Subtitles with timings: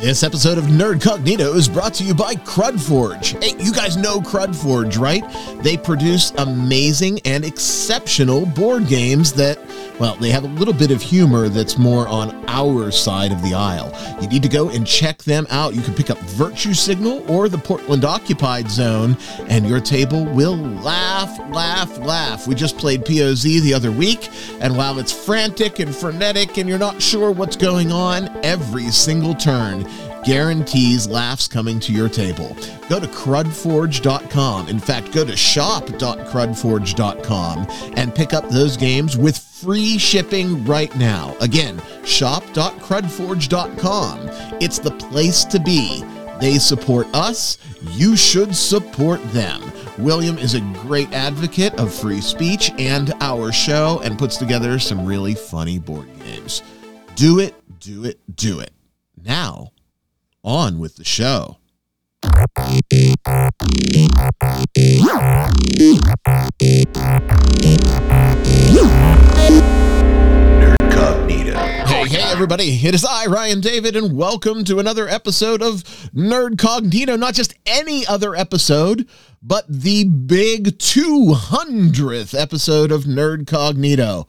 [0.00, 3.42] This episode of Nerdcognito is brought to you by Crudforge.
[3.42, 5.24] Hey, you guys know Crudforge, right?
[5.64, 9.58] They produce amazing and exceptional board games that,
[9.98, 13.54] well, they have a little bit of humor that's more on our side of the
[13.54, 13.92] aisle.
[14.22, 15.74] You need to go and check them out.
[15.74, 19.16] You can pick up Virtue Signal or the Portland Occupied Zone,
[19.48, 22.46] and your table will laugh, laugh, laugh.
[22.46, 24.28] We just played POZ the other week,
[24.60, 29.34] and while it's frantic and frenetic and you're not sure what's going on, every single
[29.34, 29.87] turn
[30.24, 32.56] guarantees laughs coming to your table.
[32.88, 34.68] Go to crudforge.com.
[34.68, 37.66] In fact, go to shop.crudforge.com
[37.96, 41.36] and pick up those games with free shipping right now.
[41.40, 44.18] Again, shop.crudforge.com.
[44.60, 46.04] It's the place to be.
[46.40, 47.58] They support us.
[47.90, 49.72] You should support them.
[49.98, 55.04] William is a great advocate of free speech and our show and puts together some
[55.04, 56.62] really funny board games.
[57.16, 58.70] Do it, do it, do it.
[59.24, 59.72] Now,
[60.44, 61.56] on with the show.
[71.88, 72.86] Hey, hey, everybody.
[72.86, 75.82] It is I, Ryan David, and welcome to another episode of
[76.14, 77.18] Nerdcognito.
[77.18, 79.08] Not just any other episode,
[79.42, 84.28] but the big 200th episode of Nerdcognito.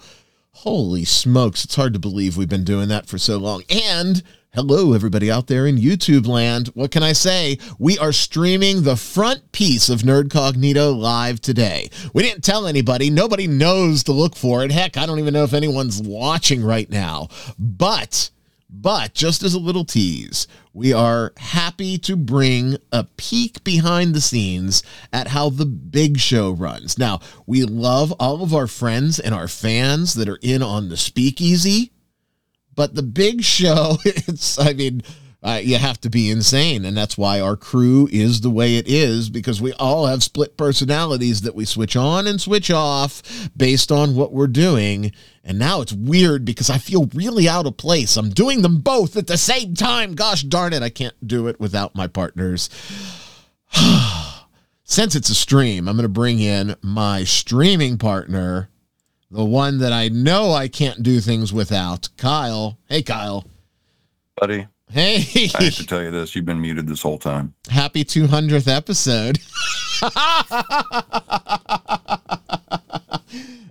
[0.51, 3.63] Holy smokes, it's hard to believe we've been doing that for so long.
[3.69, 6.69] And hello, everybody out there in YouTube land.
[6.69, 7.59] What can I say?
[7.77, 11.89] We are streaming the front piece of Nerdcognito live today.
[12.13, 14.71] We didn't tell anybody, nobody knows to look for it.
[14.71, 17.27] Heck, I don't even know if anyone's watching right now.
[17.57, 18.31] But
[18.71, 24.21] but just as a little tease, we are happy to bring a peek behind the
[24.21, 26.97] scenes at how the big show runs.
[26.97, 30.97] Now, we love all of our friends and our fans that are in on the
[30.97, 31.91] speakeasy,
[32.75, 35.03] but the big show, it's, I mean,
[35.41, 36.83] uh, you have to be insane.
[36.85, 40.57] And that's why our crew is the way it is because we all have split
[40.57, 45.13] personalities that we switch on and switch off based on what we're doing.
[45.43, 48.17] And now it's weird because I feel really out of place.
[48.17, 50.13] I'm doing them both at the same time.
[50.13, 52.69] Gosh darn it, I can't do it without my partners.
[54.83, 58.69] Since it's a stream, I'm going to bring in my streaming partner,
[59.31, 62.77] the one that I know I can't do things without, Kyle.
[62.87, 63.45] Hey, Kyle.
[64.37, 65.17] Buddy, Hey,
[65.55, 66.35] I have to tell you this.
[66.35, 67.53] You've been muted this whole time.
[67.69, 69.39] happy 200th episode.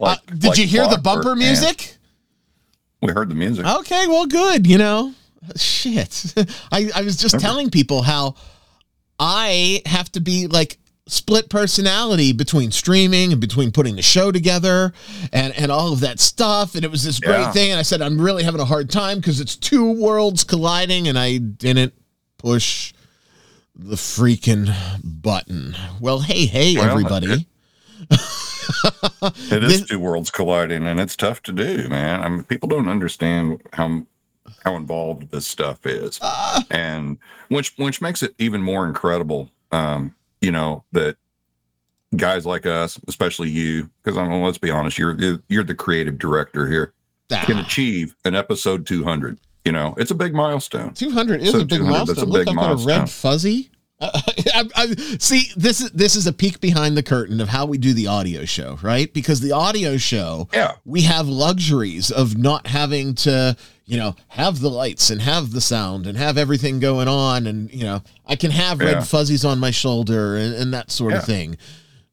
[0.01, 1.97] Like, Uh, did like you hear the bumper music?
[3.03, 3.67] We heard the music.
[3.67, 4.67] Okay, well, good.
[4.67, 5.13] You know,
[5.57, 6.33] shit.
[6.71, 8.37] I, I was just telling people how
[9.19, 10.79] I have to be like
[11.11, 14.93] split personality between streaming and between putting the show together
[15.33, 16.75] and, and all of that stuff.
[16.75, 17.53] And it was this great Yeah.
[17.53, 17.71] thing.
[17.71, 21.19] And I said, I'm really having a hard time because it's two worlds colliding and
[21.19, 21.95] I didn't
[22.39, 22.93] push
[23.75, 24.73] the freaking
[25.05, 25.77] button.
[26.01, 27.27] Well, hey, hey, Well, everybody.
[27.33, 27.47] it-
[29.51, 32.21] It is two worlds colliding, and it's tough to do, man.
[32.23, 34.03] I mean, people don't understand how
[34.65, 36.63] how involved this stuff is, Ah.
[36.71, 37.19] and
[37.49, 39.51] which which makes it even more incredible.
[39.73, 41.17] Um, you know that
[42.17, 45.17] guys like us, especially you, because I mean, let's be honest, you're
[45.49, 46.93] you're- the creative director here,
[47.29, 47.63] that can Ah.
[47.63, 49.39] achieve an episode 200.
[49.65, 50.95] You know, it's a big milestone.
[50.95, 52.29] 200 is So a big 200, that's a milestone.
[52.31, 52.99] Look, big I've got a milestone.
[53.01, 53.71] red fuzzy.
[54.01, 54.11] Uh,
[54.55, 54.87] I, I,
[55.19, 58.07] see, this is this is a peek behind the curtain of how we do the
[58.07, 59.13] audio show, right?
[59.13, 63.57] Because the audio show, Yeah, we have luxuries of not having to,
[63.89, 67.73] you know, have the lights and have the sound and have everything going on, and
[67.73, 69.03] you know, I can have red Yeah.
[69.03, 71.57] fuzzies on my shoulder and, and that sort of thing.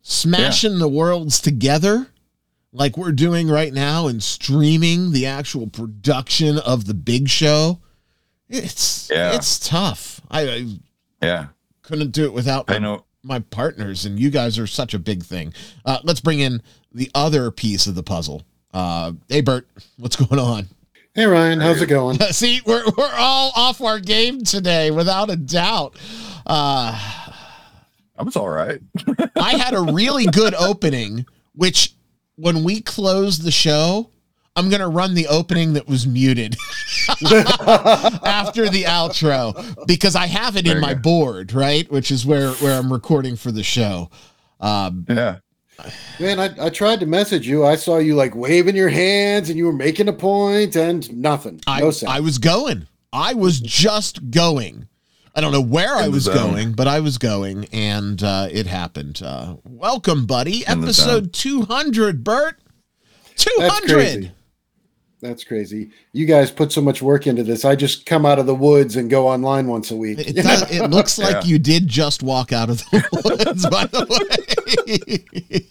[0.01, 2.07] Smashing the worlds together
[2.71, 7.79] like we're doing right now and streaming the actual production of the big show
[8.49, 9.33] it's Yeah.
[9.35, 10.65] it's tough I, I
[11.21, 11.45] yeah.
[11.81, 13.05] couldn't do it without I my, know.
[13.23, 15.53] my partners and you guys are such a big thing
[15.85, 16.61] uh, let's bring in
[16.93, 18.43] the other piece of the puzzle
[18.73, 20.67] uh, hey bert what's going on
[21.15, 22.19] Hey Ryan, how's it going?
[22.31, 25.95] see we're, we're all off our game today without a doubt
[26.45, 26.91] uh,
[28.17, 28.79] I was all right.
[29.35, 31.93] I had a really good opening, which
[32.35, 34.09] when we close the show,
[34.55, 36.55] I'm gonna run the opening that was muted
[37.09, 40.99] after the outro because I have it There in my go.
[41.01, 41.89] board, right?
[41.91, 44.09] Which is where where I'm recording for the show.
[44.61, 45.39] Um, Yeah.
[46.19, 47.65] Man, I, I tried to message you.
[47.65, 51.61] I saw you like waving your hands and you were making a point and nothing.
[51.67, 52.13] I no sound.
[52.13, 52.87] I was going.
[53.11, 54.87] I was just going.
[55.35, 58.47] I don't know where I In the was going, but I was going, and uh,
[58.49, 59.21] it happened.
[59.21, 60.63] Uh, welcome, buddy.
[60.65, 62.57] In Episode 200, Bert.
[63.35, 64.31] 200.
[65.27, 65.89] That's crazy.
[66.13, 67.65] You guys put so much work into this.
[67.65, 70.19] I just come out of the woods and go online once a week.
[70.19, 71.43] It, does, it looks like Yeah.
[71.43, 73.03] you did just walk out of the
[73.45, 74.05] woods, by the
[75.49, 75.65] way.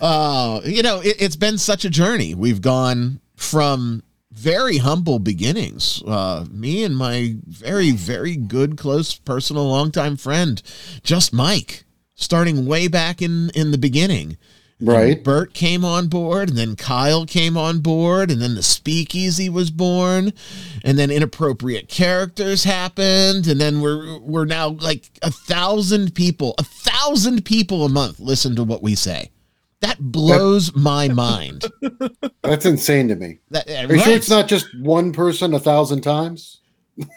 [0.00, 2.34] uh, you know, it, it's been such a journey.
[2.34, 4.02] We've gone from
[4.32, 6.02] very humble beginnings.
[6.06, 10.62] Uh, me and my very, very good, close, personal, longtime friend,
[11.02, 11.84] just Mike,
[12.14, 14.36] starting way back in in the beginning.
[14.78, 15.22] Right.
[15.24, 19.70] Bert came on board, and then Kyle came on board, and then the speakeasy was
[19.70, 20.34] born,
[20.84, 26.62] and then inappropriate characters happened, and then we're we're now like a thousand people, a
[26.62, 29.30] thousand people a month listen to what we say.
[29.80, 31.64] That blows my mind.
[32.42, 33.38] That's insane to me.
[33.50, 36.60] That, Are you sure it's not just one person a thousand times?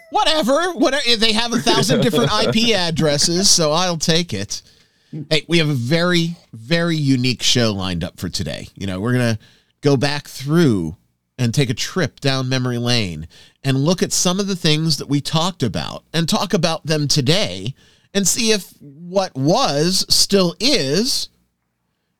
[0.10, 4.62] whatever whatever they have a thousand different ip addresses so i'll take it
[5.12, 8.68] hey we have a very very unique show lined up for today.
[8.76, 9.40] You know we're gonna
[9.82, 10.98] go back through
[11.38, 13.28] and take a trip down memory lane
[13.64, 17.08] and look at some of the things that we talked about and talk about them
[17.08, 17.74] today
[18.14, 21.30] and see if what was still is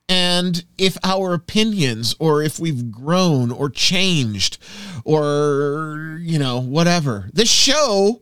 [0.08, 4.58] and if our opinions or if we've grown or changed
[5.04, 7.30] or you know whatever.
[7.34, 8.22] This show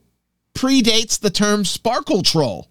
[0.54, 2.68] predates the term sparkle troll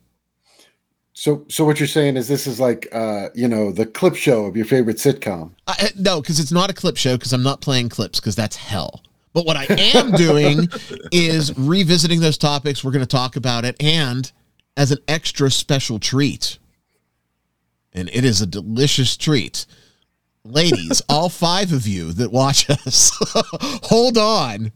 [1.18, 4.44] So, so what you're saying is this is like, uh, you know, the clip show
[4.44, 5.52] of your favorite sitcom.
[5.66, 8.56] I, no because it's not a clip show because i'm not playing clips because that's
[8.56, 9.02] hell
[9.32, 10.68] but what i am doing
[11.10, 14.32] is revisiting those topics we're going to talk about it and
[14.76, 16.58] as an extra special treat
[17.92, 19.66] and it is a delicious treat
[20.44, 23.10] ladies all five of you that watch us
[23.84, 24.70] hold on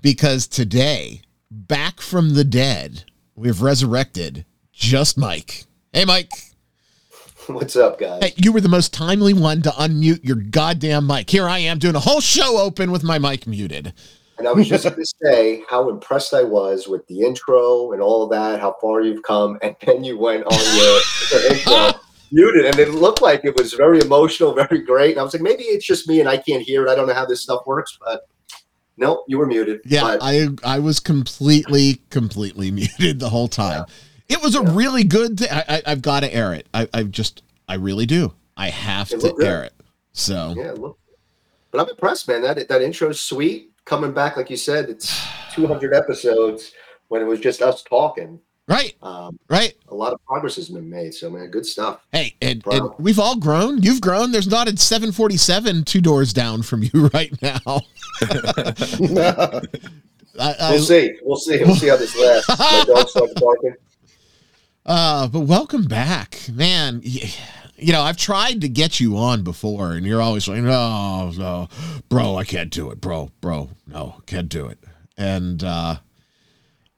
[0.00, 3.04] because today back from the dead
[3.36, 4.44] we've resurrected
[4.78, 6.30] just mike hey mike
[7.48, 8.22] What's up, guys?
[8.22, 11.30] Hey, you were the most timely one to unmute your goddamn mic.
[11.30, 13.94] Here I am doing a whole show open with my mic muted.
[14.36, 18.02] And I was just going to say how impressed I was with the intro and
[18.02, 22.00] all of that, how far you've come, and then you went on your, your intro
[22.30, 25.12] muted, and it looked like it was very emotional, very great.
[25.12, 26.90] And I was like, maybe it's just me and I can't hear it.
[26.90, 28.28] I don't know how this stuff works, but
[28.98, 29.80] nope, you were muted.
[29.86, 33.86] Yeah, But I I was completely completely muted the whole time.
[34.28, 35.38] It was a really good.
[35.38, 36.66] Th- I, I I've got to air it.
[36.74, 38.32] I I just I really do.
[38.56, 39.72] I have It to air it.
[40.12, 40.98] So yeah, look.
[41.70, 42.42] But I'm impressed, man.
[42.42, 43.70] That that intro's sweet.
[43.84, 45.18] Coming back, like you said, it's
[45.54, 46.72] 200 episodes
[47.08, 48.38] when it was just us talking.
[48.68, 49.74] right, Um, right.
[49.88, 51.14] a lot of progress has been made.
[51.14, 52.00] So, man, good stuff.
[52.12, 53.82] Hey, and, and we've all grown.
[53.82, 54.30] You've grown.
[54.30, 57.60] There's not a 747 two doors down from you right now.
[60.38, 61.16] I, I, We'll see.
[61.22, 61.64] We'll see.
[61.64, 62.48] We'll see how this lasts.
[62.58, 63.74] My dog starts barking.
[64.88, 67.02] Uh, but welcome back, man.
[67.02, 71.68] You know, I've tried to get you on before, and you're always like, "No, no,
[72.08, 74.78] bro, I can't do it, bro, bro, no, can't do it."
[75.18, 75.96] And uh,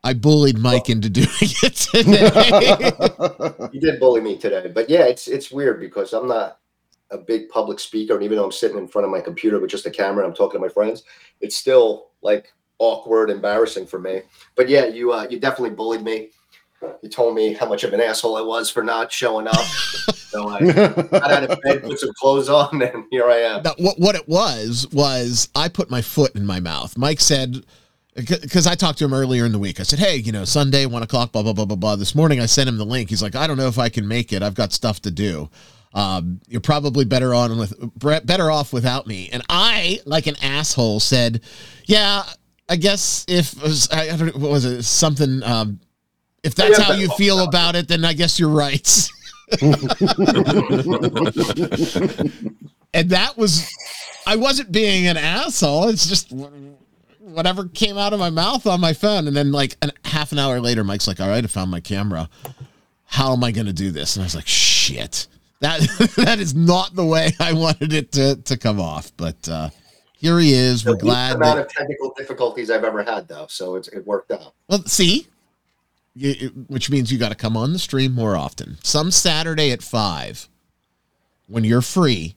[0.05, 3.71] I bullied Mike into doing it today.
[3.73, 6.61] You did bully me today, but yeah, it's it's weird because I'm not
[7.11, 9.71] a big public speaker, and even though I'm sitting in front of my computer with
[9.71, 11.03] just a camera, I'm talking to my friends.
[11.41, 14.23] It's still like awkward, embarrassing for me.
[14.55, 16.31] But yeah, you uh, you definitely bullied me.
[17.03, 19.55] You told me how much of an asshole I was for not showing up.
[19.57, 23.63] so I got out of bed, put some clothes on, and here I am.
[23.63, 26.97] Now, what what it was was I put my foot in my mouth.
[26.97, 27.65] Mike said,
[28.15, 29.81] because I talked to him earlier in the week.
[29.81, 32.41] I said, "Hey, you know, Sunday, one o'clock, blah blah blah blah blah." This morning,
[32.41, 33.11] I sent him the link.
[33.11, 34.43] He's like, "I don't know if I can make it.
[34.43, 35.49] I've got stuff to do.
[35.93, 41.01] Um, you're probably better on with better off without me." And I, like an asshole,
[41.01, 41.41] said,
[41.87, 42.25] "Yeah,
[42.69, 45.81] I guess if I, I don't know, what was it something." Um,
[46.43, 49.09] if that's Yeah, how you feel about it, then I guess you're right.
[52.95, 53.69] and that was
[54.27, 55.89] I wasn't being an asshole.
[55.89, 56.33] It's just
[57.19, 59.27] whatever came out of my mouth on my phone.
[59.27, 61.81] And then like an, half an hour later, Mike's like, "All right, I found my
[61.81, 62.29] camera.
[63.07, 65.27] How am I going to do this?" And I was like, "Shit,
[65.61, 65.81] that
[66.17, 69.71] that is not the way I wanted it to to come off." But uh,
[70.17, 70.85] here he is.
[70.85, 71.37] We're The least glad.
[71.37, 74.55] amount That, of technical difficulties I've ever had, though, so it's, it worked out.
[74.69, 75.27] well, see.
[76.67, 78.79] Which means you got to come on the stream more often.
[78.83, 80.49] Some Saturday at five,
[81.47, 82.37] when you're free,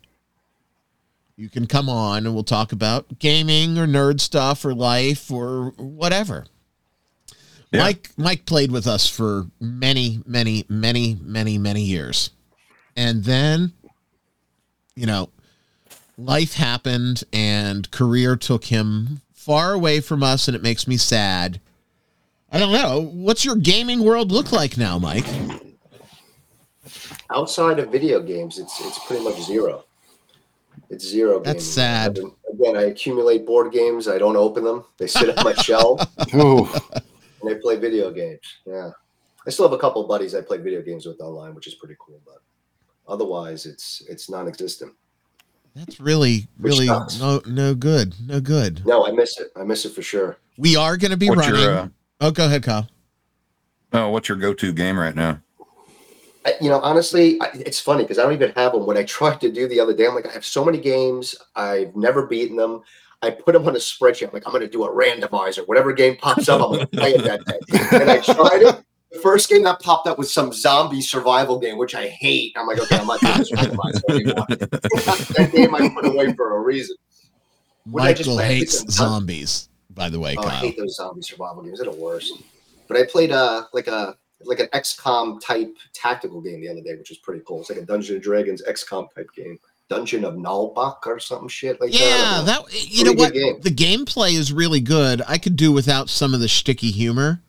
[1.35, 5.73] you can come on and we'll talk about gaming or nerd stuff or life or
[5.77, 6.45] whatever.
[7.71, 7.79] Yeah.
[7.79, 12.29] Mike Mike played with us for many, many, many, many, many years.
[12.95, 13.73] And then,
[14.95, 15.29] you know,
[16.17, 21.59] life happened and career took him far away from us and it makes me sad.
[22.53, 23.01] I don't know.
[23.01, 25.25] What's your gaming world look like now, Mike?
[27.31, 29.85] outside of video games, it's it's pretty much zero.
[30.89, 31.39] It's zero.
[31.39, 32.19] That's sad.
[32.53, 34.07] Again, I accumulate board games.
[34.07, 34.85] I don't open them.
[34.97, 36.01] They sit on my shelf,
[36.33, 36.79] Oh,
[37.41, 38.41] and I play video games.
[38.65, 38.91] Yeah,
[39.47, 41.73] I still have a couple of buddies I play video games with online, which is
[41.75, 42.21] pretty cool.
[42.25, 42.41] But
[43.11, 44.93] otherwise, it's it's non-existent.
[45.75, 47.19] That's really, Which really sucks.
[47.19, 48.13] no, no good.
[48.27, 48.85] No good.
[48.85, 49.47] No, I miss it.
[49.55, 50.37] I miss it for sure.
[50.55, 51.59] We are going to be What's running.
[51.61, 51.87] your uh,
[52.23, 52.89] oh, go ahead, Kyle.
[53.91, 55.39] oh, what's your go-to game right now?
[56.45, 58.85] I, you know, honestly, I, it's funny because I don't even have them.
[58.85, 61.35] What I tried to do the other day, I'm like, I have so many games,
[61.55, 62.81] I've never beaten them.
[63.21, 64.27] I put them on a spreadsheet.
[64.27, 65.65] I'm like, I'm going to do a randomizer.
[65.65, 67.97] Whatever game pops up, I'm going to play it that day.
[67.97, 68.83] And I tried it.
[69.13, 72.53] The first game that popped up was some zombie survival game, which I hate.
[72.57, 74.45] I'm like, okay, I'm not doing this randomizer anymore.
[74.49, 76.97] that game I put away for a reason.
[77.85, 78.91] Would I just Michael hates everything?
[78.91, 81.79] zombies, by the way, Oh, I hate those zombie survival games.
[81.79, 82.41] They're the worst.
[82.87, 86.95] But I played uh like a like an XCOM type tactical game the other day,
[86.95, 87.61] which was pretty cool.
[87.61, 89.57] It's like a Dungeon and Dragons XCOM type game.
[89.89, 92.65] Dungeon of Naheulbeuk or something shit like Yeah, that.
[92.67, 93.33] that you know what?
[93.33, 93.59] game.
[93.61, 95.21] The gameplay is really good.
[95.27, 97.41] I could do without some of the sticky humor.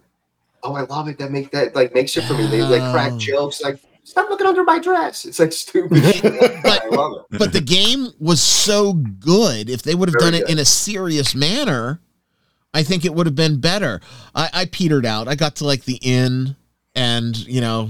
[0.62, 1.18] Oh, I love it.
[1.18, 2.46] That make that like makes it for me.
[2.46, 3.18] They like crack Oh.
[3.18, 5.24] jokes like stop looking under my dress.
[5.24, 6.02] It's like stupid.
[6.22, 7.38] But- I love it.
[7.38, 9.68] But the game was so good.
[9.68, 10.52] If they would have Very done it good.
[10.52, 12.00] in a serious manner,
[12.74, 14.00] I think it would have been better.
[14.34, 15.28] I, I petered out.
[15.28, 16.56] I got to like the inn,
[16.94, 17.88] and you know,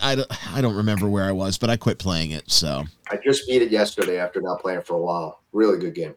[0.00, 0.24] I,
[0.54, 2.50] I don't remember where I was, but I quit playing it.
[2.50, 5.42] So I just beat it yesterday after not playing for a while.
[5.52, 6.14] Really good game.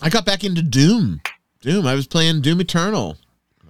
[0.00, 1.20] I got back into Doom.
[1.60, 1.86] Doom.
[1.86, 3.18] I was playing Doom Eternal.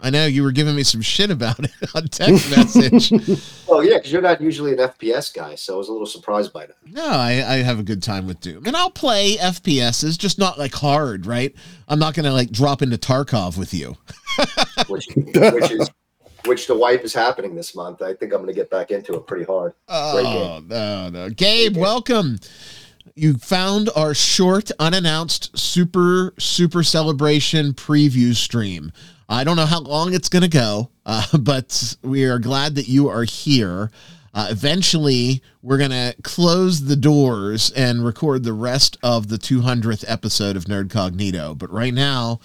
[0.02, 3.12] I know you were giving me some shit about it on text message.
[3.68, 6.52] Oh yeah, because you're not usually an FPS guy, so I was a little surprised
[6.52, 6.76] by that.
[6.84, 10.58] No, I, I have a good time with Doom, and I'll play FPSs, just not
[10.58, 11.54] like hard, right?
[11.88, 13.96] I'm not gonna like drop into Tarkov with you.
[14.88, 15.90] which which is
[16.44, 18.02] which the wife is happening this month.
[18.02, 19.72] I think I'm going to get back into it pretty hard.
[19.88, 22.38] Oh no, no, Gabe, welcome.
[23.14, 28.92] You found our short, unannounced super super celebration preview stream.
[29.32, 32.86] I don't know how long it's going to go, uh, but we are glad that
[32.86, 33.90] you are here.
[34.34, 40.04] Uh, eventually, we're going to close the doors and record the rest of the 200th
[40.06, 41.56] episode of Nerdcognito.
[41.56, 42.40] But right now,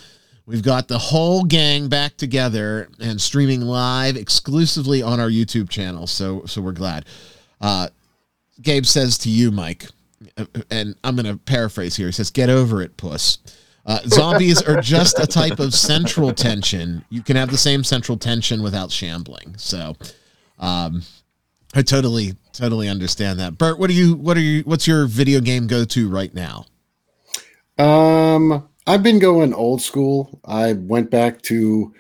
[0.46, 6.08] we've got the whole gang back together and streaming live exclusively on our YouTube channel.
[6.08, 7.06] So, so we're glad.
[7.60, 7.90] Uh,
[8.62, 9.88] Gabe says to you, Mike,
[10.38, 12.08] uh, and I'm going to paraphrase here.
[12.08, 13.40] He says, "Get over it, puss."
[13.88, 17.06] Uh, zombies are just a type of central tension.
[17.10, 19.56] You can have the same central tension without shambling.
[19.58, 19.96] So,
[20.60, 21.04] um,
[21.74, 23.58] I totally, totally understand that.
[23.58, 24.16] Bert, what are you?
[24.16, 24.64] What are you?
[24.64, 26.66] What's your video game go to right now?
[27.78, 30.42] Um, I've been going old school.
[30.44, 31.94] I went back to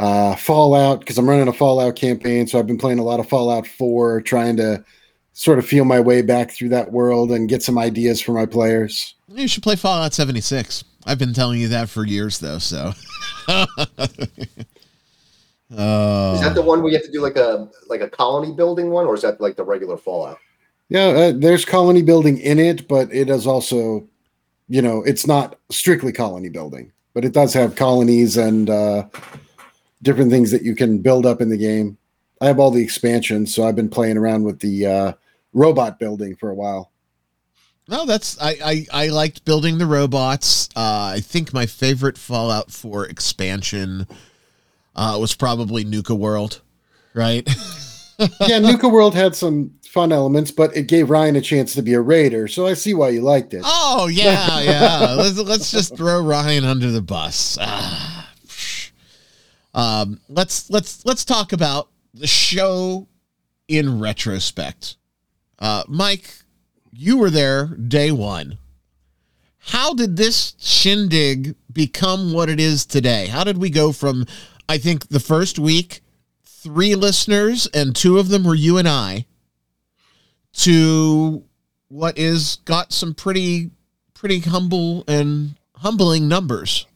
[0.00, 2.46] uh, Fallout because I'm running a Fallout campaign.
[2.46, 4.84] So I've been playing a lot of Fallout 4, trying to
[5.32, 8.46] sort of feel my way back through that world and get some ideas for my
[8.46, 9.14] players.
[9.28, 10.84] You should play Fallout 76.
[11.06, 12.58] I've been telling you that for years, though.
[12.58, 12.92] So,
[15.70, 18.52] Is that uh, the one where you have to do like a like a colony
[18.52, 20.38] building one, or is that like the regular Fallout?
[20.88, 24.06] Yeah, uh, there's colony building in it, but it is also,
[24.68, 29.04] you know, it's not strictly colony building, but it does have colonies and uh,
[30.02, 31.96] different things that you can build up in the game.
[32.40, 35.12] I have all the expansions, so I've been playing around with the uh,
[35.54, 36.92] robot building for a while.
[37.88, 40.68] No, that's I, I I liked building the robots.
[40.74, 44.06] Uh, I think my favorite Fallout 4 expansion
[44.96, 46.62] uh, was probably Nuka World,
[47.12, 47.48] right?
[48.40, 51.94] yeah, Nuka World had some fun elements, but it gave Ryan a chance to be
[51.94, 53.62] a raider, so I see why you liked it.
[53.64, 55.14] Oh yeah, yeah.
[55.14, 57.58] let's let's just throw Ryan under the bus.
[57.60, 58.30] Ah,
[59.74, 63.08] um, let's let's let's talk about the show
[63.68, 64.96] in retrospect.
[65.58, 66.43] Uh, Mike,
[66.96, 68.58] you were there day one.
[69.58, 73.26] How did this shindig become what it is today?
[73.26, 74.26] How did we go from,
[74.68, 76.02] I think, the first week,
[76.44, 79.26] three listeners, and two of them were you and I,
[80.54, 81.44] to
[81.88, 83.70] what is got some pretty
[84.12, 86.86] pretty humble and humbling numbers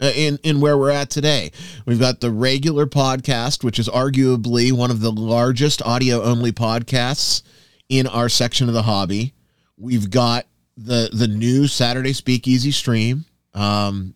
[0.00, 1.52] uh, in in where we're at today.
[1.86, 7.42] We've got the regular podcast, which is arguably one of the largest audio only podcasts
[7.88, 9.32] in our section of the hobby.
[9.78, 13.24] We've got the the new Saturday Speakeasy stream.
[13.54, 14.14] Um,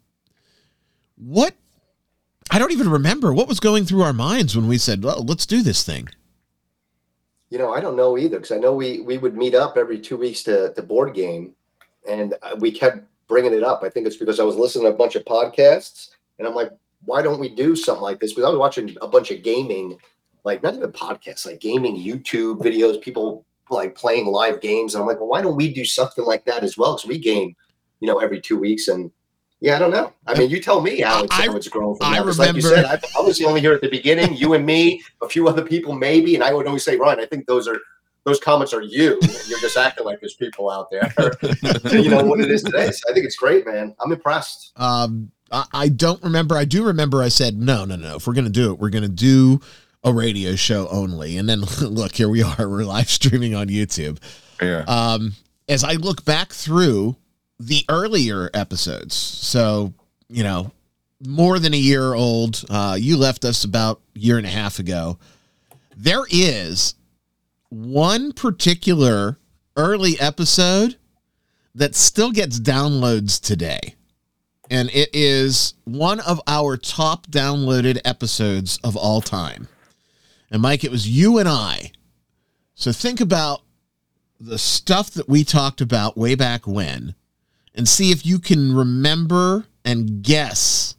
[1.16, 1.54] what
[2.50, 5.46] I don't even remember what was going through our minds when we said, "Well, let's
[5.46, 6.08] do this thing."
[7.50, 9.98] You know, I don't know either because I know we we would meet up every
[9.98, 11.54] two weeks to to board game,
[12.08, 13.82] and uh, we kept bringing it up.
[13.82, 16.70] I think it's because I was listening to a bunch of podcasts, and I'm like,
[17.04, 18.32] why don't we do something like this?
[18.32, 19.98] Because I was watching a bunch of gaming,
[20.44, 24.94] like not even podcasts, like gaming YouTube videos, people like playing live games.
[24.94, 26.94] And I'm like, well, why don't we do something like that as well?
[26.96, 27.54] Because we game
[28.00, 28.88] you know, every two weeks.
[28.88, 29.10] And
[29.60, 30.10] yeah, I don't know.
[30.26, 31.94] I mean, you tell me it's, I- how it's grown.
[31.96, 33.82] From I now, 'cause like you remember- said, I, I was the only here at
[33.82, 34.34] the beginning.
[34.36, 36.34] You and me, a few other people, maybe.
[36.34, 37.78] And I would always say, Ryan, I think those are
[38.24, 39.18] those comments are you.
[39.48, 41.12] You're just acting like there's people out there.
[41.92, 42.90] you know what it is today.
[42.90, 43.94] So I think it's great, man.
[44.00, 44.72] I'm impressed.
[44.76, 46.54] Um, I, I don't remember.
[46.56, 48.16] I do remember I said, no, no, no.
[48.16, 49.60] If we're going to do it, we're going to do
[50.02, 51.36] a radio show only.
[51.36, 52.56] And then look, here we are.
[52.68, 54.18] We're live streaming on YouTube.
[54.60, 54.84] Yeah.
[54.86, 55.34] Um,
[55.68, 57.16] as I look back through
[57.58, 59.92] the earlier episodes, so,
[60.28, 60.72] you know,
[61.26, 64.78] more than a year old, uh, you left us about a year and a half
[64.78, 65.18] ago.
[65.96, 66.94] There is
[67.68, 69.38] one particular
[69.76, 70.96] early episode
[71.74, 73.94] that still gets downloads today
[74.70, 79.68] and it is one of our top downloaded episodes of all time.
[80.50, 81.92] And Mike, it was you and I.
[82.74, 83.62] So think about
[84.40, 87.14] the stuff that we talked about way back when
[87.74, 90.94] and see if you can remember and guess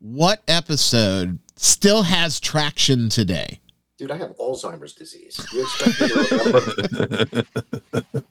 [0.00, 3.60] what episode still has traction today.
[3.98, 5.44] Dude, I have Alzheimer's disease.
[5.52, 7.46] You expect me to
[7.92, 8.24] remember?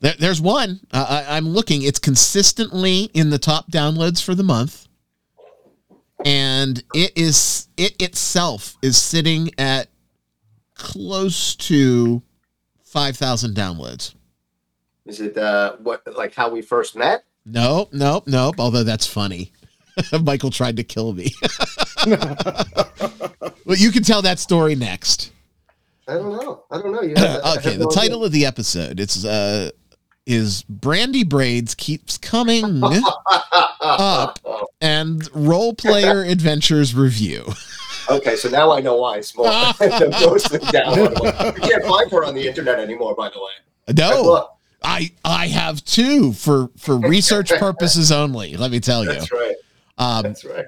[0.00, 0.80] There, there's one.
[0.92, 1.82] Uh, I, I'm looking.
[1.82, 4.83] It's consistently in the top downloads for the month,
[6.24, 9.88] and it is it itself is sitting at
[10.74, 12.22] close to
[12.82, 14.14] five thousand downloads.
[15.06, 17.24] Is it uh what like how we first met?
[17.44, 18.56] Nope, nope, nope.
[18.58, 19.52] Although that's funny.
[20.22, 21.32] Michael tried to kill me.
[22.06, 25.30] well, you can tell that story next.
[26.08, 26.64] I don't know.
[26.70, 27.02] I don't know.
[27.02, 29.70] You have- okay, the title of the episode it's uh
[30.26, 32.80] is Brandi Braids keeps coming
[33.80, 34.38] up.
[34.80, 37.44] and role player adventures review.
[38.10, 39.46] okay, so now I know why it's more
[40.10, 40.98] mostly down.
[40.98, 41.10] You
[41.60, 43.94] can't find her on the internet anymore, by the way.
[43.96, 44.48] No.
[44.86, 48.56] I I have two for for research purposes only.
[48.58, 49.54] Let me tell you, That's right.
[49.96, 50.66] um, That's right.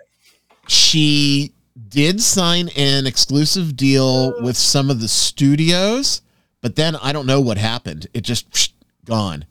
[0.69, 1.53] she
[1.91, 6.23] did sign an exclusive deal with some of the studios,
[6.63, 8.07] but then I don't know what happened.
[8.15, 8.73] It just
[9.07, 9.47] gone.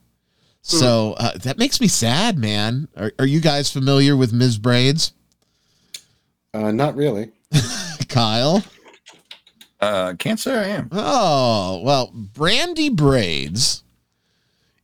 [0.61, 2.87] So uh, that makes me sad, man.
[2.97, 4.57] Are, are you guys familiar with Ms.
[4.57, 5.13] Braids,
[6.53, 7.31] Uh, not really.
[8.09, 8.63] Kyle?
[9.79, 10.89] Uh, can't say I am.
[10.91, 13.83] Oh, well, Brandi Braids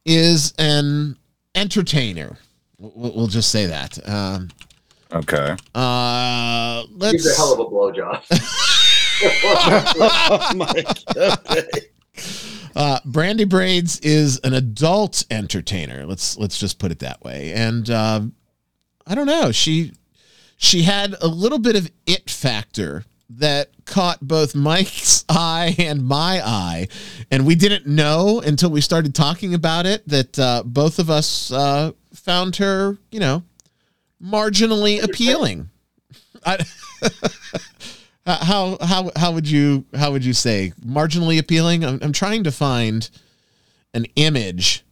[0.05, 1.17] is an
[1.55, 2.38] entertainer.
[2.77, 3.97] We'll, we'll just say that.
[4.07, 4.49] Um,
[5.13, 5.55] Okay.
[5.75, 7.25] uh, He's let's.
[7.34, 8.21] a hell of a blowjob.
[10.34, 11.62] oh my god.
[12.75, 16.05] Uh, Brandi Braids is an adult entertainer.
[16.05, 17.53] Let's let's just put it that way.
[17.53, 18.34] And um,
[19.05, 19.51] I don't know.
[19.51, 19.93] She
[20.57, 26.41] she had a little bit of it factor that caught both Mike's eye and my
[26.45, 26.88] eye,
[27.29, 31.51] and we didn't know until we started talking about it that uh, both of us
[31.51, 33.43] uh, found her, you know,
[34.23, 35.69] marginally appealing.
[36.45, 36.63] I,
[38.37, 41.83] how how how would you how would you say marginally appealing?
[41.83, 43.09] I'm, I'm trying to find
[43.93, 44.83] an image,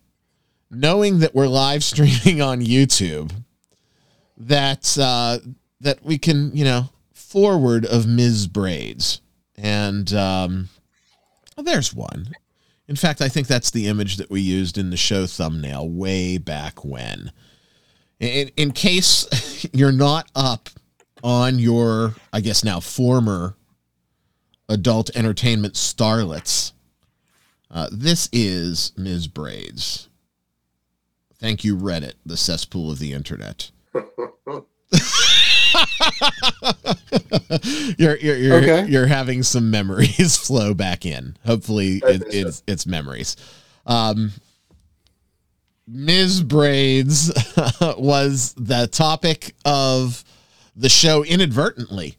[0.70, 3.32] knowing that we're live streaming on YouTube,
[4.38, 5.40] that uh,
[5.82, 8.48] that we can you know forward of Ms.
[8.48, 9.22] Braids,
[9.56, 10.70] and um,
[11.58, 12.30] there's one.
[12.88, 16.40] In fact, I think that's the image that we used in the show thumbnail way
[16.40, 17.32] back when.
[18.20, 20.70] In, in case you're not up
[21.24, 23.56] on your, I guess now former
[24.68, 26.72] adult entertainment starlets,
[27.72, 29.28] uh, this is Ms.
[29.28, 30.08] Braids.
[31.40, 33.72] Thank you, Reddit, the cesspool of the internet.
[37.98, 38.86] you're you're you're, Okay.
[38.88, 41.38] you're having some memories flow back in.
[41.46, 43.36] Hopefully, it, it's it's memories.
[43.86, 44.32] Um,
[45.88, 46.44] Ms.
[46.44, 47.32] Braids
[47.98, 50.24] was the topic of
[50.80, 52.18] the show inadvertently.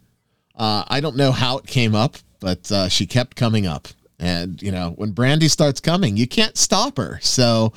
[0.55, 3.89] Uh, I don't know how it came up, but uh, she kept coming up.
[4.19, 7.19] And, you know, when Brandi starts coming, you can't stop her.
[7.23, 7.73] So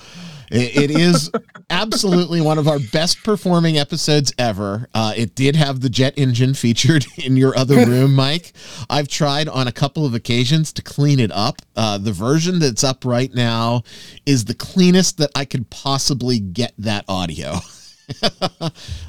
[0.52, 1.32] it, it is
[1.70, 4.90] absolutely one of our best performing episodes ever.
[4.94, 8.52] Uh, it did have the jet engine featured in your other room, Mike.
[8.90, 11.62] I've tried on a couple of occasions to clean it up.
[11.78, 13.84] Uh, the version that's up right now
[14.26, 17.60] is the cleanest that I could possibly get that audio.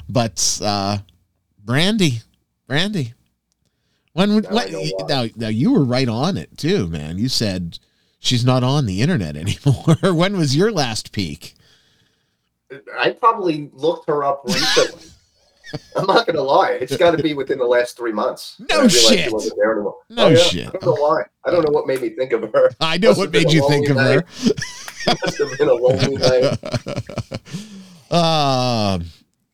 [0.07, 0.99] but uh,
[1.65, 2.23] Brandi,
[2.69, 3.13] Brandi,
[4.13, 7.17] when would Now what, now now you were right on it too, man.
[7.17, 7.79] You said
[8.19, 9.95] she's not on the internet anymore.
[10.13, 11.55] when was your last peek?
[12.99, 15.09] I probably looked her up recently.
[15.95, 16.77] I'm not gonna lie.
[16.79, 18.55] It's got to be within the last three months.
[18.59, 19.31] No I realized she shit.
[19.31, 20.37] No Oh, yeah.
[20.37, 20.67] shit.
[20.67, 21.23] I don't know why.
[21.43, 22.69] I don't know what made me think of her.
[22.79, 24.21] I know what made you think of lonely her.
[24.21, 24.53] night.
[25.25, 26.57] must have been a lonely night.
[28.11, 28.99] uh,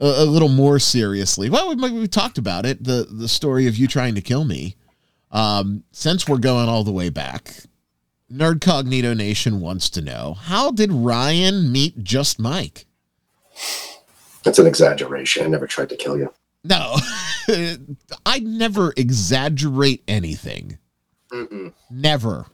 [0.01, 1.49] a, a little more seriously.
[1.49, 2.83] Well, we, we talked about it.
[2.83, 4.75] The the story of you trying to kill me.
[5.31, 7.53] Um, since we're going all the way back,
[8.29, 12.85] Nerdcognito Nation wants to know how did Ryan meet Just Mike?
[14.43, 15.45] That's an exaggeration.
[15.45, 16.33] I never tried to kill you.
[16.63, 16.97] No,
[18.25, 20.77] I never exaggerate anything.
[21.31, 21.73] Mm-mm.
[21.89, 22.47] Never,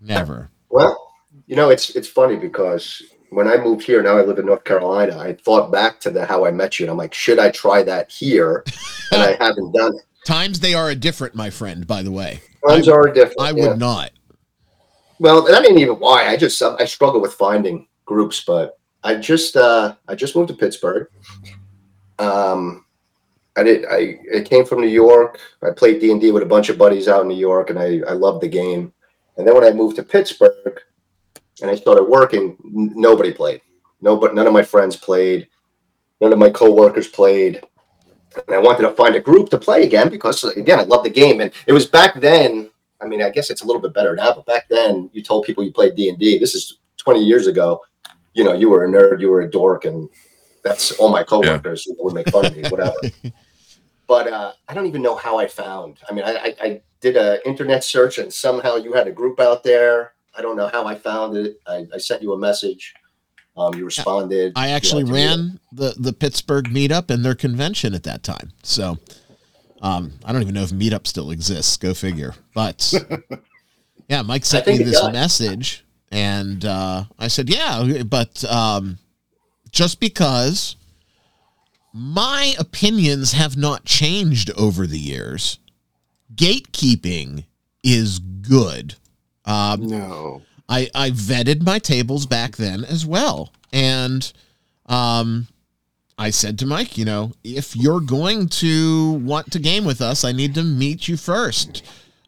[0.00, 0.50] never.
[0.70, 1.12] Well,
[1.46, 4.64] you know, it's it's funny because when I moved here, now I live in North
[4.64, 5.18] Carolina.
[5.18, 7.82] I thought back to the how I met you, and I'm like, should I try
[7.82, 8.62] that here?
[9.10, 10.02] And I haven't done it.
[10.26, 11.86] Times they are a different, my friend.
[11.86, 13.40] By the way, Times are different.
[13.40, 13.68] I yeah.
[13.68, 14.10] would not.
[15.18, 16.28] Well, and I didn't even why.
[16.28, 20.54] I just I struggle with finding groups, but I just uh I just moved to
[20.54, 21.08] Pittsburgh.
[22.18, 22.84] Um
[23.56, 25.40] I did I it came from New York.
[25.62, 28.12] I played D&D with a bunch of buddies out in New York and I I
[28.12, 28.92] loved the game.
[29.36, 30.80] And then when I moved to Pittsburgh
[31.60, 33.60] and I started working, nobody played.
[34.00, 35.48] Nobody none of my friends played.
[36.20, 37.62] None of my coworkers played.
[38.46, 41.10] And I wanted to find a group to play again because again, I love the
[41.10, 42.70] game and it was back then
[43.02, 45.44] I mean, I guess it's a little bit better now, but back then you told
[45.44, 46.38] people you played D and D.
[46.38, 47.80] This is 20 years ago.
[48.32, 50.08] You know, you were a nerd, you were a dork, and
[50.62, 51.94] that's all my coworkers yeah.
[51.98, 52.94] would make fun of me, whatever.
[54.06, 55.98] but uh, I don't even know how I found.
[56.08, 59.40] I mean, I, I, I did an internet search, and somehow you had a group
[59.40, 60.14] out there.
[60.36, 61.60] I don't know how I found it.
[61.66, 62.94] I, I sent you a message.
[63.56, 64.52] Um, you responded.
[64.56, 68.52] I actually you know, ran the the Pittsburgh meetup and their convention at that time.
[68.62, 68.98] So
[69.82, 71.76] um, I don't even know if Meetup still exists.
[71.76, 72.34] Go figure.
[72.54, 72.94] But
[74.08, 78.98] yeah, Mike sent me this message, and uh, I said, "Yeah, but um,
[79.70, 80.76] just because
[81.92, 85.58] my opinions have not changed over the years,
[86.34, 87.44] gatekeeping
[87.82, 88.94] is good."
[89.44, 94.32] Um, no, I I vetted my tables back then as well, and
[94.86, 95.48] um,
[96.18, 100.24] I said to Mike, you know, if you're going to want to game with us,
[100.24, 101.82] I need to meet you first.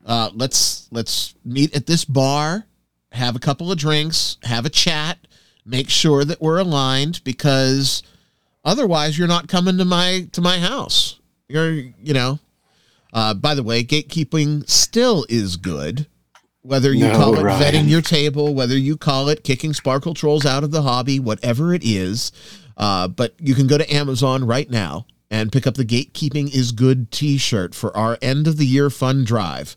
[0.04, 2.66] Uh, let's let's meet at this bar,
[3.12, 5.18] have a couple of drinks, have a chat,
[5.64, 8.02] make sure that we're aligned because
[8.64, 11.20] otherwise you're not coming to my to my house.
[11.48, 12.38] You're you know.
[13.12, 16.08] Uh, by the way, gatekeeping still is good.
[16.64, 17.62] Whether you No, call it Ryan.
[17.62, 21.74] vetting your table, whether you call it kicking sparkle trolls out of the hobby, whatever
[21.74, 22.32] it is,
[22.78, 26.72] uh, but you can go to Amazon right now and pick up the Gatekeeping is
[26.72, 29.76] Good t shirt for our end of the year fun drive.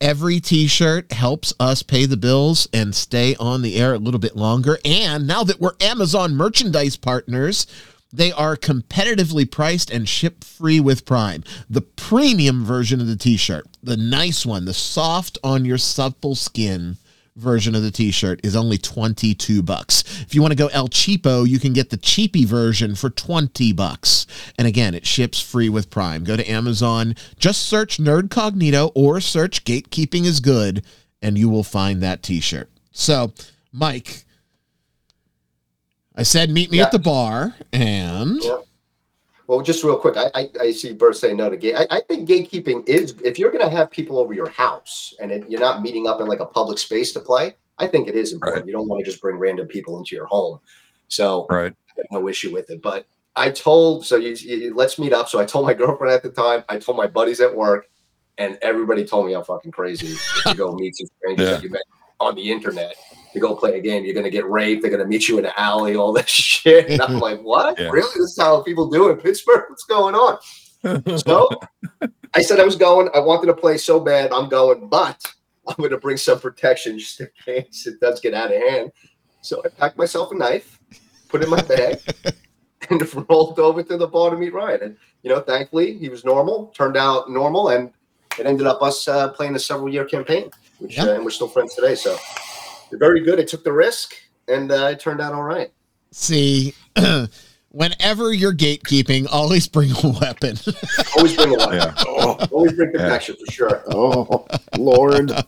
[0.00, 4.18] Every t shirt helps us pay the bills and stay on the air a little
[4.18, 4.78] bit longer.
[4.84, 7.68] And now that we're Amazon merchandise partners,
[8.16, 11.42] they are competitively priced and ship free with Prime.
[11.68, 16.34] The premium version of the t shirt, the nice one, the soft on your supple
[16.34, 16.96] skin
[17.36, 20.04] version of the t-shirt is only 22 bucks.
[20.22, 23.72] If you want to go El Cheapo, you can get the cheapy version for 20
[23.72, 24.26] bucks.
[24.56, 26.24] And again, it ships free with Prime.
[26.24, 30.84] Go to Amazon, just search Nerdcognito or search Gatekeeping is Good
[31.22, 32.70] and you will find that t-shirt.
[32.92, 33.32] So,
[33.72, 34.24] Mike,
[36.14, 36.84] I said meet me Yeah.
[36.84, 38.58] at the bar and Yeah.
[39.46, 41.74] Well, just real quick, I, I, I see Bert saying no to gate.
[41.76, 45.30] I, I think gatekeeping is if you're going to have people over your house and
[45.30, 47.54] it, you're not meeting up in like a public space to play.
[47.78, 48.62] I think it is important.
[48.62, 48.66] Right.
[48.66, 50.60] You don't want to just bring random people into your home.
[51.08, 51.74] So Right.
[52.10, 52.80] No issue with it.
[52.80, 55.28] But I told so you, you let's meet up.
[55.28, 56.64] So I told my girlfriend at the time.
[56.70, 57.86] I told my buddies at work,
[58.38, 61.54] and everybody told me I'm fucking crazy to go meet some strangers Yeah.
[61.56, 61.82] that you met
[62.20, 62.96] on the internet
[63.34, 64.04] to go play a game.
[64.04, 64.80] You're gonna get raped.
[64.82, 65.94] They're gonna meet you in an alley.
[65.96, 66.88] All this shit.
[66.88, 67.78] And I'm like, what?
[67.78, 67.90] Yeah.
[67.90, 68.08] Really?
[68.18, 69.64] This is how people do in Pittsburgh?
[69.68, 70.38] What's going on?
[71.18, 71.48] So
[72.34, 73.08] I said I was going.
[73.14, 74.32] I wanted to play so bad.
[74.32, 75.24] I'm going, but
[75.66, 78.92] I'm going to bring some protection just in case it does get out of hand.
[79.40, 80.78] So I packed myself a knife,
[81.30, 82.00] put it in my bag,
[82.90, 84.82] and rolled over to the bar to meet Ryan.
[84.82, 86.66] And you know, thankfully, he was normal.
[86.76, 87.90] Turned out normal, and
[88.38, 91.04] it ended up us uh, playing a several year campaign, which Yeah.
[91.04, 91.94] uh, and we're still friends today.
[91.94, 92.14] So
[92.98, 93.38] very good.
[93.40, 94.14] I took the risk,
[94.48, 95.72] and uh, it turned out all right.
[96.10, 96.74] see
[97.70, 100.56] whenever you're gatekeeping, always bring a weapon.
[101.16, 101.74] Always bring a weapon.
[101.76, 101.94] Yeah.
[102.06, 103.82] Oh, Always bring protection for sure.
[103.88, 104.46] oh
[104.78, 105.30] Lord.
[105.30, 105.44] And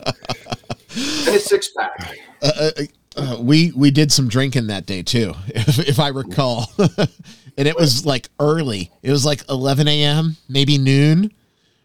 [1.29, 2.19] a six pack.
[2.43, 2.71] uh, uh,
[3.17, 6.71] uh, we we did some drinking that day too, if, if I recall,
[7.57, 8.91] and it was like early.
[9.03, 11.33] It was like 11 a.m., maybe noon.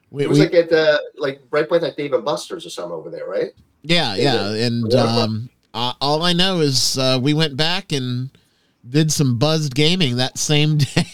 [0.10, 2.70] We, It was we- like at the like right by that Dave and Buster's or
[2.70, 3.52] something over there, right?
[3.84, 8.30] Yeah, yeah, and um, uh, all I know is uh, we went back and
[8.88, 11.06] did some buzzed gaming that same day.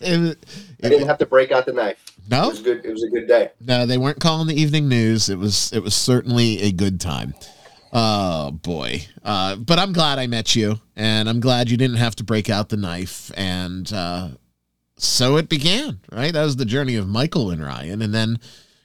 [0.00, 0.36] It was-
[0.82, 1.98] I didn't have to break out the knife.
[2.30, 2.84] No, It was good.
[2.84, 3.50] It was a good day.
[3.60, 5.28] no, they weren't calling the evening news.
[5.28, 7.34] It was it was certainly a good time.
[7.92, 9.06] Oh boy.
[9.24, 12.48] Uh, but I'm glad I met you, and I'm glad you didn't have to break
[12.50, 13.32] out the knife.
[13.36, 14.28] And uh,
[14.98, 16.32] so it began, right?
[16.32, 18.02] That was the journey of Michael and Ryan.
[18.02, 18.38] And then,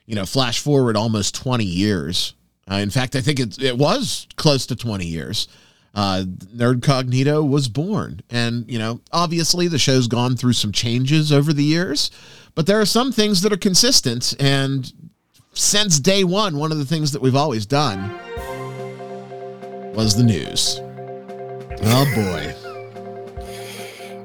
[0.06, 2.34] you know, flash forward almost 20 years.
[2.70, 5.48] Uh, in fact, I think it, it was close to 20 years.
[5.94, 8.20] Uh, Nerdcognito was born.
[8.30, 12.10] And, you know, obviously the show's gone through some changes over the years,
[12.54, 14.34] but there are some things that are consistent.
[14.40, 14.92] And
[15.52, 18.10] since day one, one of the things that we've always done
[19.94, 20.80] was the news.
[21.82, 22.54] Oh boy.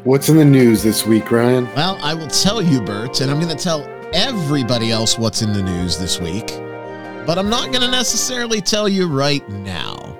[0.05, 1.65] What's in the news this week, Ryan?
[1.75, 5.53] Well, I will tell you, Bert, and I'm going to tell everybody else what's in
[5.53, 6.51] the news this week,
[7.29, 10.17] but I'm not going to necessarily tell you right now.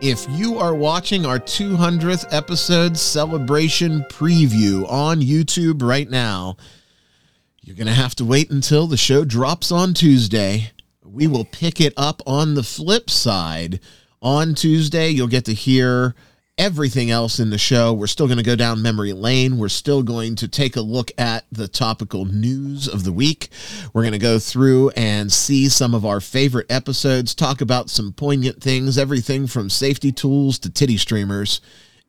[0.00, 6.56] If you are watching our 200th episode celebration preview on YouTube right now,
[7.60, 10.72] you're going to have to wait until the show drops on Tuesday.
[11.04, 13.78] We will pick it up on the flip side.
[14.20, 16.16] On Tuesday, you'll get to hear
[16.58, 17.92] everything else in the show.
[17.92, 19.58] We're still going to go down memory lane.
[19.58, 23.48] We're still going to take a look at the topical news of the week.
[23.92, 28.12] We're going to go through and see some of our favorite episodes, talk about some
[28.12, 31.60] poignant things, everything from safety tools to titty streamers,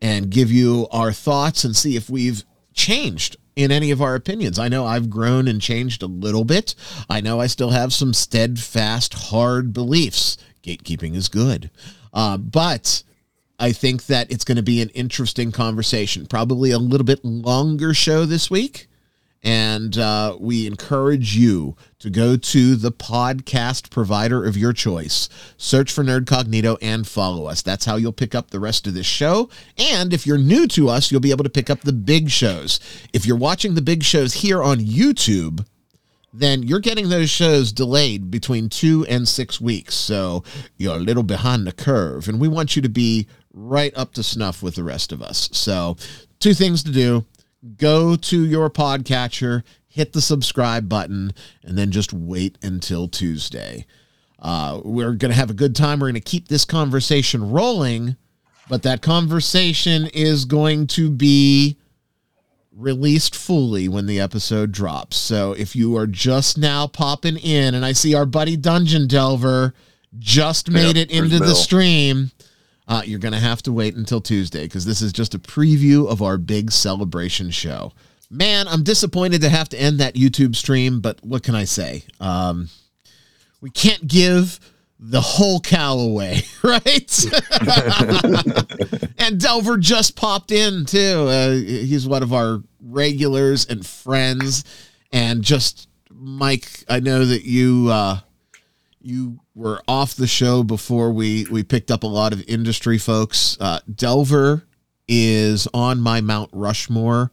[0.01, 4.59] and give you our thoughts and see if we've changed in any of our opinions.
[4.59, 6.75] I know I've grown and changed a little bit.
[7.09, 10.37] I know I still have some steadfast, hard beliefs.
[10.63, 11.69] Gatekeeping is good.
[12.13, 13.03] Uh, but
[13.59, 17.93] I think that it's going to be an interesting conversation, probably a little bit longer
[17.93, 18.87] show this week.
[19.45, 25.91] And uh, we encourage you to go to the podcast provider of your choice, search
[25.91, 27.61] for Nerdcognito, and follow us.
[27.61, 29.49] That's how you'll pick up the rest of this show.
[29.77, 32.79] And if you're new to us, you'll be able to pick up the big shows.
[33.11, 35.65] If you're watching the big shows here on YouTube,
[36.33, 39.93] then you're getting those shows delayed between two and six weeks.
[39.93, 40.43] So
[40.77, 42.27] you're a little behind the curve.
[42.29, 45.49] And we want you to be right up to snuff with the rest of us.
[45.53, 45.95] So,
[46.39, 47.25] two things to do
[47.77, 53.85] go to your podcatcher, hit the subscribe button, and then just wait until Tuesday.
[54.39, 55.99] Uh, we're going to have a good time.
[55.99, 58.17] We're going to keep this conversation rolling,
[58.67, 61.77] but that conversation is going to be
[62.75, 65.15] released fully when the episode drops.
[65.15, 69.73] So if you are just now popping in, and I see our buddy Dungeon Delver
[70.19, 72.31] just made Yep, it into the stream,
[72.87, 76.07] uh, you're going to have to wait until Tuesday because this is just a preview
[76.07, 77.93] of our big celebration show.
[78.29, 82.03] Man, I'm disappointed to have to end that YouTube stream, but what can I say?
[82.19, 82.69] Um,
[83.61, 84.59] we can't give
[84.99, 87.25] the whole cow away, right?
[89.19, 91.27] and Delver just popped in too.
[91.27, 94.63] Uh, he's one of our regulars and friends,
[95.11, 96.85] and just Mike.
[96.89, 98.19] I know that you uh,
[99.03, 103.57] you were off the show before we we picked up a lot of industry folks.
[103.59, 104.63] Uh, Delver
[105.07, 107.31] is on my Mount Rushmore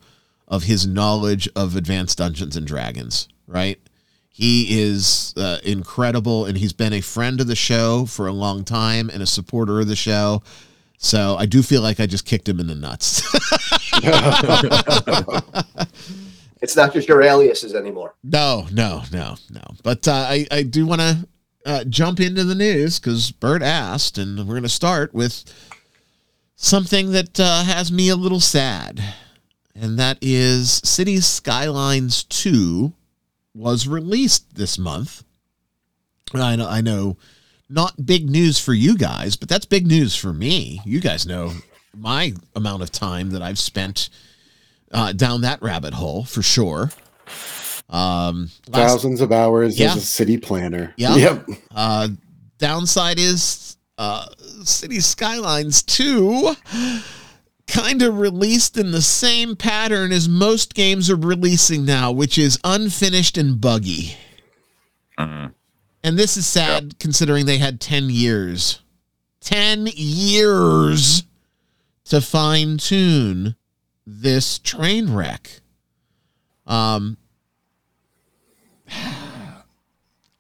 [0.49, 3.29] of his knowledge of Advanced Dungeons and Dragons.
[3.47, 3.79] Right.
[4.29, 8.65] He is uh, incredible, and he's been a friend of the show for a long
[8.65, 10.43] time and a supporter of the show.
[10.99, 13.23] So I do feel like I just kicked him in the nuts.
[16.63, 18.15] It's not just your aliases anymore.
[18.23, 19.63] no, no, no, no.
[19.83, 21.27] But uh, I, I do want to
[21.65, 25.45] uh, jump into the news because Bert asked, and we're going to start with
[26.57, 29.03] something that uh, has me a little sad,
[29.75, 32.93] and that is Cities Skylines 2
[33.55, 35.25] was released this month.
[36.33, 37.17] I know, I know,
[37.69, 40.81] not big news for you guys, but that's big news for me.
[40.85, 41.53] You guys know
[41.97, 44.09] my amount of time that I've spent
[44.93, 46.91] uh, down that rabbit hole for sure.
[47.91, 49.91] Um, last, Thousands of hours Yeah.
[49.93, 50.95] as a city planner.
[50.97, 51.17] Yeah.
[51.17, 51.49] Yep.
[51.75, 52.09] uh,
[52.59, 54.27] downside is uh,
[54.65, 56.55] City Skylines 2
[57.67, 62.59] kind of released in the same pattern as most games are releasing now, which is
[62.65, 64.17] unfinished and buggy.
[65.19, 65.53] Mhm.
[66.03, 68.79] And this is sad considering they had 10 years.
[69.41, 71.25] 10 years
[72.05, 73.55] to fine tune
[74.07, 75.61] this train wreck.
[76.67, 77.17] Um,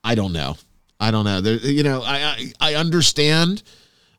[0.05, 0.57] I don't know.
[0.99, 1.41] I don't know.
[1.41, 3.63] There, you know, I, I I understand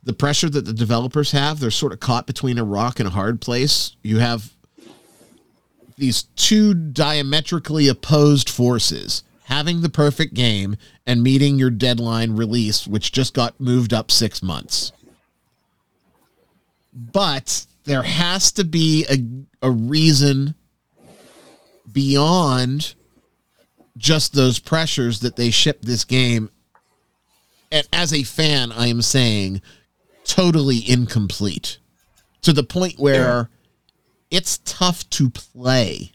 [0.03, 1.59] the pressure that the developers have.
[1.59, 3.95] They're sort of caught between a rock and a hard place.
[4.01, 4.51] You have
[5.97, 13.11] these two diametrically opposed forces having the perfect game and meeting your deadline release, which
[13.11, 14.93] just got moved up six months.
[16.93, 20.55] But there has to be a, a reason
[21.91, 22.95] beyond
[24.01, 26.49] just those pressures that they ship this game.
[27.71, 29.61] And as a fan, I am saying
[30.25, 31.77] totally incomplete
[32.41, 33.49] to the point where
[34.29, 36.11] it's tough to play.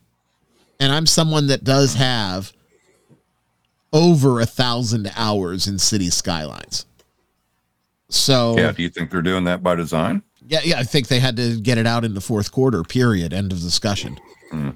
[0.78, 2.52] And I'm someone that does have
[3.92, 6.84] over a thousand hours in City Skylines.
[8.10, 8.72] So Yeah.
[8.72, 10.22] Do you think they're doing that by design?
[10.48, 12.82] yeah, yeah, I think they had to get it out in the fourth quarter.
[12.82, 13.32] Period.
[13.32, 14.18] End of discussion.
[14.50, 14.70] Hmm.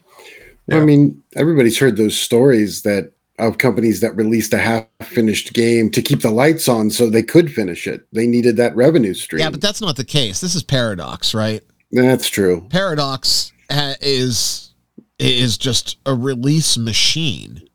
[0.70, 0.78] Yeah.
[0.78, 5.90] I mean, everybody's heard those stories that of companies that released a half finished game
[5.90, 8.06] to keep the lights on so they could finish it.
[8.12, 9.40] They needed that revenue stream.
[9.40, 10.40] Yeah, but that's not the case.
[10.40, 11.62] This is Paradox, right?
[11.92, 12.66] that's true.
[12.70, 14.72] Paradox ha- is
[15.18, 17.68] is just a release machine,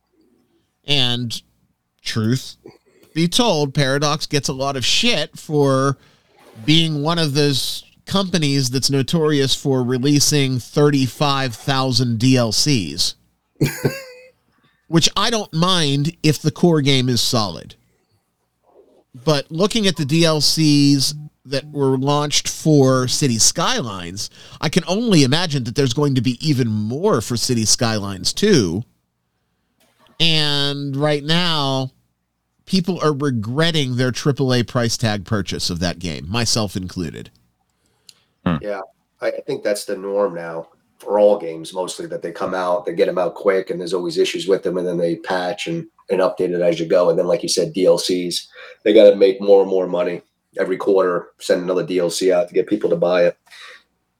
[0.85, 1.41] and
[2.01, 2.55] truth
[3.15, 5.97] be told, Paradox gets a lot of shit for
[6.65, 13.15] being one of those companies that's notorious for releasing thirty five thousand DLCs.
[14.87, 17.75] Which I don't mind if the core game is solid.
[19.23, 21.13] But looking at the DLCs
[21.45, 26.37] that were launched for City Skylines, I can only imagine that there's going to be
[26.45, 28.83] even more for City Skylines 2.
[30.19, 31.91] And right now,
[32.65, 37.29] people are regretting their AAA price tag purchase of that game, myself included.
[38.45, 38.57] Hmm.
[38.61, 38.81] Yeah,
[39.21, 41.73] I, I think that's the norm now for all games.
[41.73, 44.63] Mostly that they come out, they get them out quick, and there's always issues with
[44.63, 47.09] them, and then they patch and and update it as you go.
[47.09, 48.45] And then, like you said, DLCs,
[48.83, 50.21] they got to make more and more money
[50.59, 51.29] every quarter.
[51.39, 53.37] Send another DLC out to get people to buy it.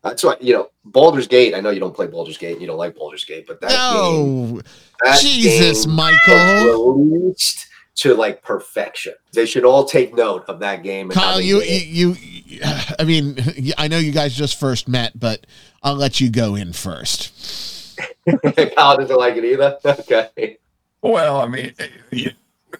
[0.04, 1.56] That's why you know Baldur's Gate.
[1.56, 3.70] I know you don't play Baldur's Gate, and you don't like Baldur's Gate, but that
[3.70, 4.62] game, No,
[5.04, 6.94] that Jesus, game Michael.
[6.96, 9.14] released to like perfection.
[9.34, 11.10] They should all take note of that game.
[11.10, 12.60] and Kyle, you, you, you,
[13.00, 13.38] I mean,
[13.78, 15.46] I know you guys just first met, but
[15.82, 17.98] I'll let you go in first.
[18.76, 19.78] Kyle doesn't like it either.
[19.86, 20.58] Okay.
[21.02, 21.74] Well, I mean,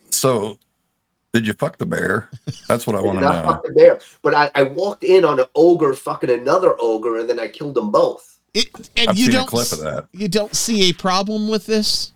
[0.10, 0.58] so
[1.32, 2.30] did you fuck the bear?
[2.68, 3.52] That's what I I want did to not know.
[3.52, 7.30] fuck the bear, but I, I walked in on an ogre fucking another ogre, and
[7.30, 8.40] then I killed them both.
[8.56, 10.08] It, and I've you seen a don't, clip of that.
[10.12, 12.14] You don't see a problem with this?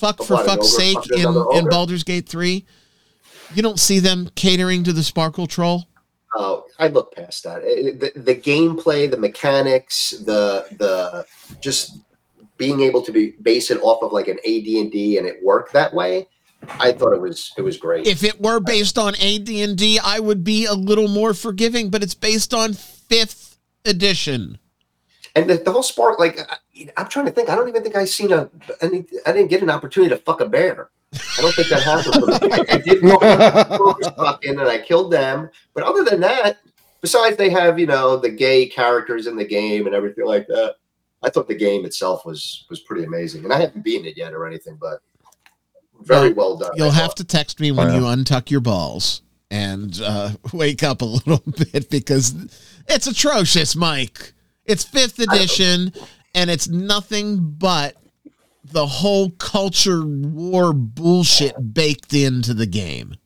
[0.00, 1.68] Fuck for fuck's sake in, in?
[1.68, 2.64] Baldur's Gate 3.
[3.54, 5.86] You don't see them catering to the Sparkle Troll?
[6.34, 7.60] Oh, I look past that.
[7.60, 11.26] The, the gameplay, the mechanics, the the
[11.60, 11.98] just
[12.56, 15.44] being able to be base it off of like an AD and D, and it
[15.44, 16.26] worked that way.
[16.68, 18.06] I thought it was it was great.
[18.06, 22.14] If it were based on AD&D, I would be a little more forgiving, but it's
[22.14, 24.58] based on 5th edition.
[25.34, 26.38] And the, the whole spark, like
[26.96, 27.48] I'm trying to think.
[27.50, 28.48] I don't even think I seen a.
[28.80, 30.90] Any, I didn't get an opportunity to fuck a bear.
[31.14, 32.52] I don't think that happened.
[32.52, 33.00] I, I did
[34.16, 36.58] fuck in and I killed them, but other than that,
[37.00, 40.76] besides they have you know the gay characters in the game and everything like that.
[41.22, 44.32] I thought the game itself was was pretty amazing, and I haven't beaten it yet
[44.32, 45.00] or anything, but
[46.02, 46.70] very well done.
[46.76, 47.16] You'll I have thought.
[47.18, 47.94] to text me when Wow.
[47.96, 52.34] you untuck your balls and uh, wake up a little bit because
[52.88, 54.32] it's atrocious, Mike.
[54.64, 55.92] It's 5th edition,
[56.34, 57.96] and it's nothing but
[58.64, 63.16] the whole culture war bullshit baked into the game.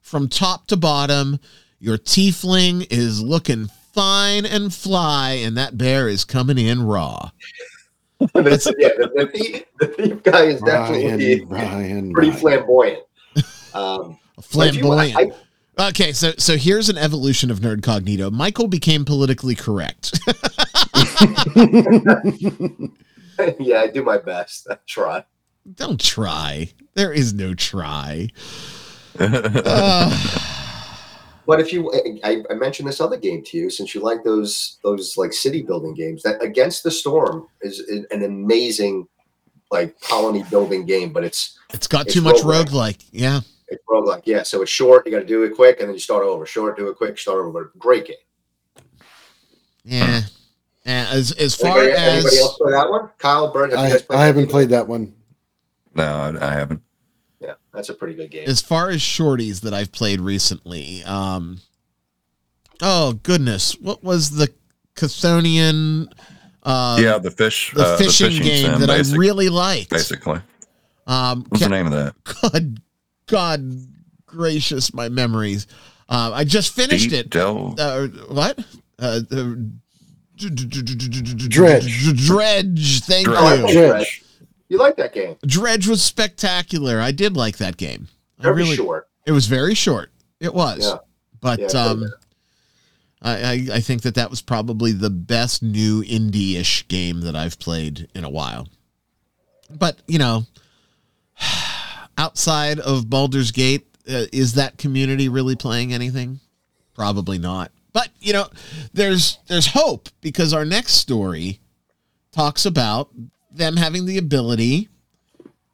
[0.00, 1.38] From top to bottom,
[1.80, 7.30] your tiefling is looking fine and fly, and that bear is coming in raw.
[8.34, 12.40] That's- yeah, the, the, thief, the thief guy is definitely Ryan, Ryan, pretty Ryan.
[12.40, 12.98] flamboyant.
[13.74, 14.18] Um,
[14.56, 15.16] but if you- Flamboyant.
[15.16, 15.30] I-
[15.80, 18.32] Okay, so so here's an evolution of Nerdcognito.
[18.32, 20.18] Michael became politically correct.
[23.58, 24.68] yeah, I do my best.
[24.70, 25.24] I try.
[25.74, 26.70] Don't try.
[26.94, 28.28] There is no try.
[29.18, 30.44] Uh,
[31.48, 31.90] But if you,
[32.22, 35.62] I, I mentioned this other game to you, since you like those those like city
[35.62, 39.08] building games, that Against the Storm is an amazing
[39.70, 42.98] like colony building game, but it's it's got It's too much rogue like.
[43.12, 43.40] Yeah.
[43.68, 44.24] it's roguelike.
[44.26, 45.06] Yeah, so it's short.
[45.06, 46.44] You got to do it quick, and then you start over.
[46.44, 47.50] Short, do it quick, start over.
[47.50, 48.84] But great game.
[49.84, 50.20] Yeah.
[50.88, 53.10] And as as far Anybody, anybody as else play that one?
[53.18, 54.50] Kyle Bird, have you I, guys played I haven't game?
[54.50, 55.14] played that one.
[55.94, 56.80] no, I, I haven't.
[57.40, 58.48] Yeah, that's a pretty good game.
[58.48, 61.58] as far as shorties that I've played recently, um
[62.80, 64.48] oh goodness, what was the
[64.96, 66.10] Chthonian
[66.62, 69.48] uh yeah, the fish, the uh, fishing, the fishing game sim, that basic- I really
[69.50, 69.90] liked.
[69.90, 70.40] basically.
[71.06, 72.14] Um What's the name of that?
[72.42, 72.80] God,
[73.26, 73.86] God
[74.26, 75.66] gracious, my memories.
[76.08, 77.30] Uh, I just finished Deep it.
[77.30, 78.58] Del- Uh, what?
[80.38, 82.26] Dredge.
[82.26, 83.00] Dredge.
[83.02, 83.60] Thank Dredge.
[83.60, 83.66] You.
[83.66, 83.72] Dredge.
[83.72, 84.24] Dredge.
[84.68, 85.36] You like that game?
[85.46, 87.00] Dredge was spectacular.
[87.00, 88.08] I did like that game.
[88.38, 89.08] I Very really, short.
[89.26, 90.10] It was very short.
[90.40, 90.86] It was.
[90.86, 90.98] Yeah.
[91.40, 92.04] But Yeah, I um.
[93.20, 97.58] I, I I think that that was probably the best new indie-ish game that I've
[97.58, 98.68] played in a while.
[99.70, 100.44] But you know,
[102.18, 106.40] outside of Baldur's Gate, uh, is that community really playing anything?
[106.94, 107.72] Probably not.
[107.92, 108.48] But you know,
[108.92, 111.60] there's there's hope because our next story
[112.32, 113.10] talks about
[113.50, 114.88] them having the ability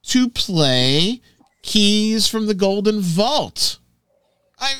[0.04, 1.20] to play
[1.62, 3.78] keys from the Golden Vault.
[4.58, 4.74] I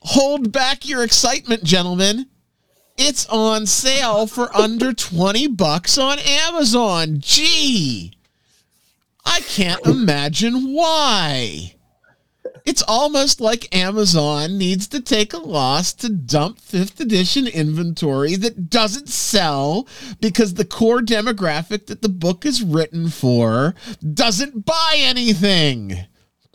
[0.00, 2.26] hold back your excitement, gentlemen.
[2.96, 7.18] It's on sale for under 20 bucks on Amazon.
[7.20, 8.12] Gee.
[9.24, 11.75] I can't imagine why.
[12.66, 18.68] It's almost like Amazon needs to take a loss to dump 5th edition inventory that
[18.68, 19.86] doesn't sell
[20.20, 23.74] because the core demographic that the book is written for
[24.14, 25.96] doesn't buy anything.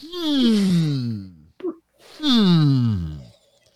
[0.06, 1.28] Hmm.
[2.20, 3.14] Hmm.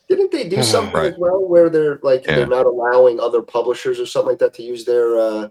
[0.10, 1.14] Didn't they do something Right.
[1.14, 2.36] as well where they're like Yeah.
[2.36, 5.48] they're not allowing other publishers or something like that to use their uh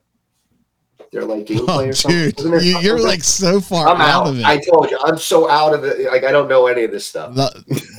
[1.15, 2.31] their like gameplay Oh, or something?
[2.33, 4.29] dude, you, you're like so far I'm out out.
[4.29, 4.45] of it.
[4.45, 6.07] I told you, I'm so out of it.
[6.13, 7.35] Like I don't know any of this stuff.
[7.35, 7.51] The,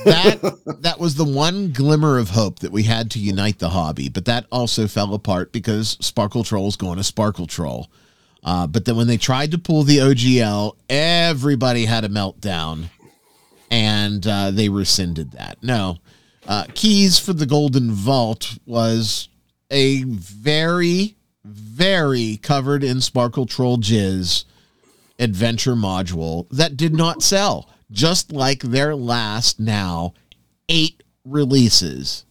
[0.04, 4.08] that that was the one glimmer of hope that we had to unite the hobby,
[4.08, 7.90] but that also fell apart because Sparkle Troll's going to Sparkle Troll.
[8.44, 12.84] Uh, but then when they tried to pull the OGL, everybody had a meltdown,
[13.72, 15.58] and uh, they rescinded that.
[15.62, 15.96] No,
[16.46, 19.28] uh, Keys for the Golden Vault was
[19.72, 24.44] a very, very covered in Sparkle Troll jizz
[25.18, 30.12] adventure module that did not sell, just like their last now
[30.68, 32.24] eight releases.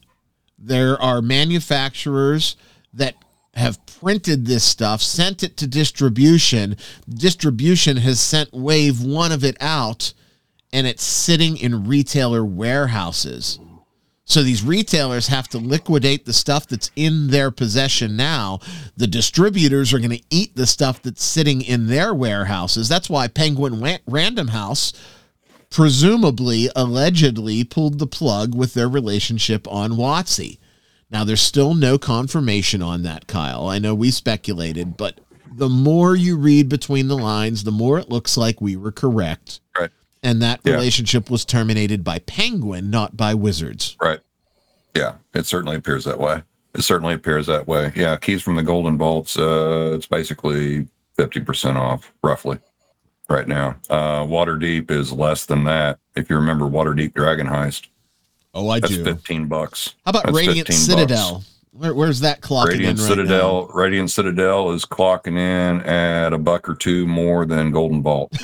[0.58, 2.56] There are manufacturers
[2.92, 3.14] that
[3.54, 6.76] have printed this stuff, sent it to distribution.
[7.08, 10.12] Distribution has sent wave one of it out,
[10.72, 13.58] and it's sitting in retailer warehouses.
[14.26, 18.58] So these retailers have to liquidate the stuff that's in their possession now.
[18.96, 22.88] The distributors are going to eat the stuff that's sitting in their warehouses.
[22.88, 24.92] That's why Penguin Random House
[25.70, 30.58] presumably, allegedly pulled the plug with their relationship on WotC.
[31.10, 33.68] Now, there's still no confirmation on that, Kyle.
[33.68, 35.20] I know we speculated, but
[35.52, 39.60] the more you read between the lines, the more it looks like we were correct.
[39.78, 39.90] Right.
[40.26, 40.72] And that Yeah.
[40.72, 43.96] relationship was terminated by Penguin, not by Wizards.
[44.02, 44.18] Right.
[44.92, 46.42] Yeah, it certainly appears that way.
[46.74, 47.92] It certainly appears that way.
[47.94, 49.38] Yeah, keys from the Golden Vaults.
[49.38, 52.58] Uh, it's basically fifty percent off, roughly,
[53.28, 53.76] right now.
[53.88, 55.98] Uh, Waterdeep is less than that.
[56.16, 57.82] If you remember Waterdeep Dragon Heist,
[58.52, 59.04] Oh, I that's do.
[59.04, 59.94] fifteen bucks.
[60.04, 61.44] How about That's Radiant Citadel?
[61.70, 63.66] Where, where's that clocking Radiant in right Citadel.
[63.72, 68.32] Radiant Citadel is clocking in at a buck or two more than Golden Vault.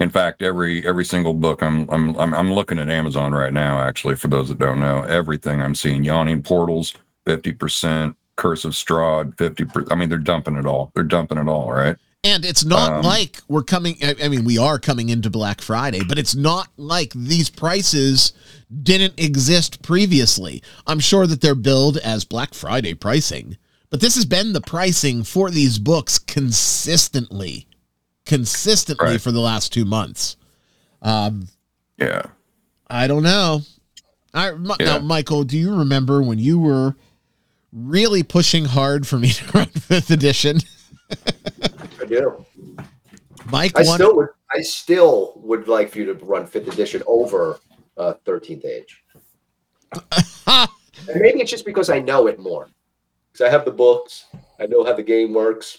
[0.00, 3.80] In fact, every every single book I'm I'm I'm I'm looking at Amazon right now.
[3.80, 6.94] Actually, for those that don't know, everything I'm seeing: Yawning Portals,
[7.24, 9.64] fifty percent, Curse of Strahd, fifty.
[9.90, 10.90] I mean, they're dumping it all.
[10.94, 11.96] They're dumping it all, right?
[12.24, 13.96] And it's not Um, like we're coming.
[14.02, 18.32] I mean, we are coming into Black Friday, but it's not like these prices
[18.82, 20.62] didn't exist previously.
[20.86, 23.56] I'm sure that they're billed as Black Friday pricing,
[23.92, 27.66] but this has been the pricing for these books consistently,
[28.24, 29.20] consistently Right.
[29.20, 30.36] for the last two months.
[31.02, 31.46] Um,
[31.98, 32.22] Yeah.
[32.88, 33.60] I don't know.
[34.34, 36.96] I Mi- now, Michael, do you remember when you were
[37.70, 40.60] really pushing hard for me to run fifth edition?
[41.10, 42.46] I do.
[43.50, 43.94] Mike I wanted.
[44.04, 44.28] still would.
[44.54, 47.58] I still would like for you to run fifth edition over
[47.98, 49.02] uh, 13th age.
[50.46, 50.68] and
[51.20, 52.68] maybe it's just because I know it more.
[53.32, 54.26] Because I have the books.
[54.60, 55.78] I know how the game works.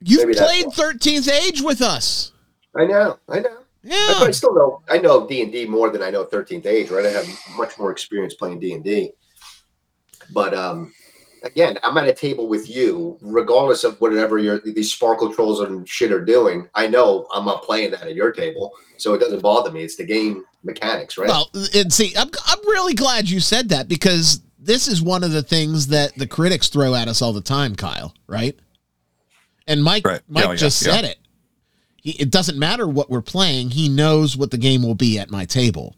[0.00, 2.32] You've Maybe played 13th Age with us.
[2.76, 3.18] I know.
[3.28, 3.58] I know.
[3.82, 4.14] Yeah.
[4.18, 4.82] But I still know.
[4.88, 6.90] I know D and D more than I know 13th age.
[6.90, 7.04] Right.
[7.04, 9.12] I have much more experience playing D and D.
[10.32, 10.92] But um,
[11.42, 15.88] again, I'm at a table with you, regardless of whatever your these sparkle trolls and
[15.88, 16.68] shit are doing.
[16.74, 19.82] I know I'm not playing that at your table, so it doesn't bother me.
[19.82, 21.28] It's the game mechanics, right?
[21.28, 25.32] Well, and see, I'm, I'm really glad you said that because this is one of
[25.32, 28.56] the things that the critics throw at us all the time, Kyle, right?
[29.66, 30.20] And Mike, Right.
[30.28, 30.92] Mike Yeah, yeah, just yeah.
[30.94, 31.18] said it.
[31.96, 33.70] He, it doesn't matter what we're playing.
[33.70, 35.96] He knows what the game will be at my table.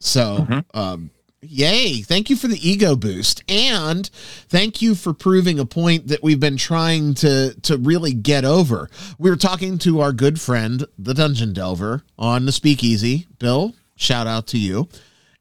[0.00, 0.64] So, Mhm.
[0.74, 1.10] um,
[1.42, 2.02] yay.
[2.02, 3.42] Thank you for the ego boost.
[3.48, 4.08] And
[4.48, 8.88] thank you for proving a point that we've been trying to, to really get over.
[9.18, 13.26] We were talking to our good friend, the Dungeon Delver, on the Speakeasy.
[13.38, 14.88] Bill, shout out to you.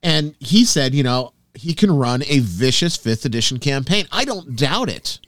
[0.04, 4.08] And he said, you know, he can run a vicious fifth edition campaign.
[4.12, 5.20] I don't doubt it.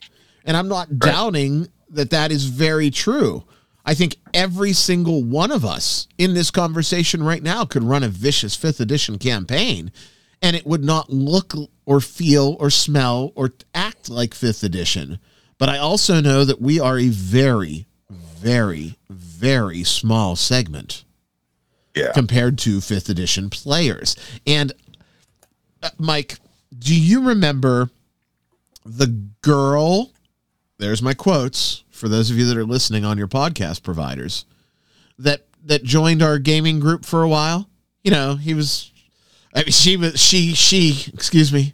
[0.45, 3.43] And I'm not doubting that that is very true.
[3.86, 8.07] I think every single one of us in this conversation right now could run a
[8.07, 9.91] vicious fifth edition campaign
[10.41, 11.53] and it would not look
[11.86, 15.19] or feel or smell or act like fifth edition.
[15.57, 21.03] But I also know that we are a very, very, very small segment.
[21.95, 22.11] Yeah.
[22.11, 24.15] compared to fifth edition players.
[24.47, 24.74] And
[25.98, 26.38] Mike,
[26.78, 27.90] do you remember
[28.86, 29.08] the
[29.42, 30.12] girl?
[30.78, 34.46] There's my quotes for those of you that are listening on your podcast providers
[35.20, 37.70] that that joined our gaming group for a while.
[38.04, 38.92] You know, he was.
[39.54, 41.06] I mean, she was she she.
[41.14, 41.74] Excuse me,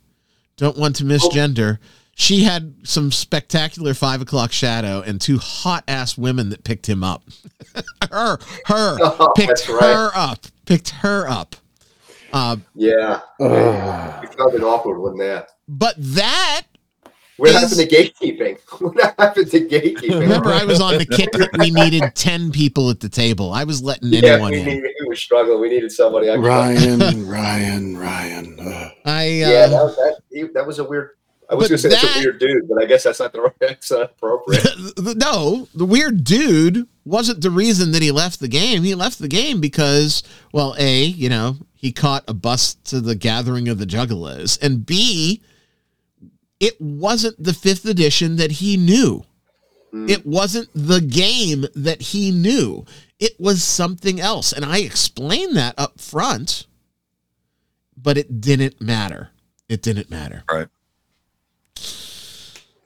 [0.57, 1.80] don't want to misgender.
[2.16, 7.03] She had some spectacular five o'clock shadow and two hot ass women that picked him
[7.03, 7.24] up.
[8.12, 9.82] her her Oh, picked right.
[9.82, 10.45] her up.
[10.66, 11.55] Picked her up.
[12.34, 13.21] Uh, Yeah.
[13.39, 14.21] Ugh.
[14.21, 15.47] We found it awkward one there.
[15.67, 16.63] but that
[17.38, 18.57] What Is- happened to gatekeeping?
[18.82, 20.19] What happened to gatekeeping?
[20.19, 23.51] remember I was on the kick that we needed ten people at the table.
[23.53, 24.65] I was letting yeah, anyone we, in.
[24.65, 25.59] needed, we were struggling.
[25.61, 26.27] We needed somebody.
[26.27, 26.47] extra.
[26.47, 28.57] Ryan, Ryan, Ryan.
[28.59, 28.91] Ugh.
[29.05, 30.19] I uh, Yeah, that was that.
[30.32, 31.11] he- That was a weird.
[31.51, 33.41] I was going to say that's a weird dude, but I guess that's not the
[33.41, 33.53] right.
[33.59, 34.61] That's not appropriate.
[34.97, 38.84] the- no, the weird dude wasn't the reason that he left the game.
[38.84, 40.21] He left the game because,
[40.53, 44.86] well, A, you know, he caught a bus to the gathering of the Juggalos, and
[44.86, 45.41] B,
[46.59, 49.23] it wasn't the fifth edition that he knew.
[49.93, 50.09] Mm.
[50.09, 52.86] It wasn't the game that he knew.
[53.17, 54.51] It was something else.
[54.51, 56.67] And I explained that up front,
[57.95, 59.30] but it didn't matter.
[59.69, 60.43] It didn't matter.
[60.51, 60.67] Right.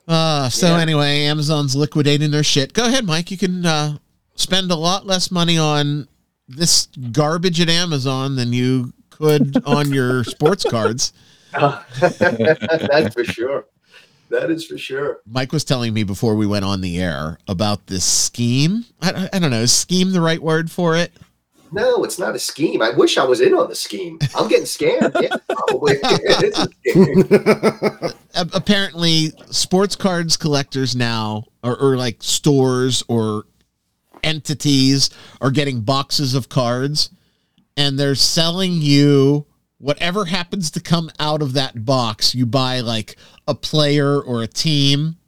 [0.06, 0.80] Uh, so Yeah.
[0.80, 2.72] anyway, Amazon's liquidating their shit.
[2.72, 3.30] Go ahead, Mike.
[3.30, 3.98] You can uh,
[4.36, 6.06] spend a lot less money on
[6.48, 11.12] this garbage at Amazon than you could on your sports cards.
[11.52, 13.66] that's for sure.
[14.30, 15.20] That is for sure.
[15.26, 18.84] Mike was telling me before we went on the air about this scheme.
[19.00, 19.60] I, I- don't know.
[19.60, 21.12] Is scheme the right word for it?
[21.72, 22.82] No, it's not a scheme.
[22.82, 24.18] I wish I was in on the scheme.
[24.36, 25.20] I'm getting scammed.
[25.20, 25.94] Yeah, probably.
[26.02, 28.12] it is a scheme.
[28.34, 33.44] A- apparently, sports cards collectors now, or, or like stores or
[34.24, 35.10] entities,
[35.40, 37.10] are getting boxes of cards,
[37.76, 39.46] and they're selling you
[39.78, 42.34] whatever happens to come out of that box.
[42.34, 43.16] You buy like
[43.46, 45.16] a player or a team.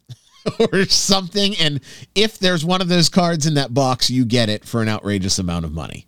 [0.73, 1.81] Or something, and
[2.15, 5.41] if there's one of those cards in that box, you get it for an outrageous
[5.41, 6.07] amount of money.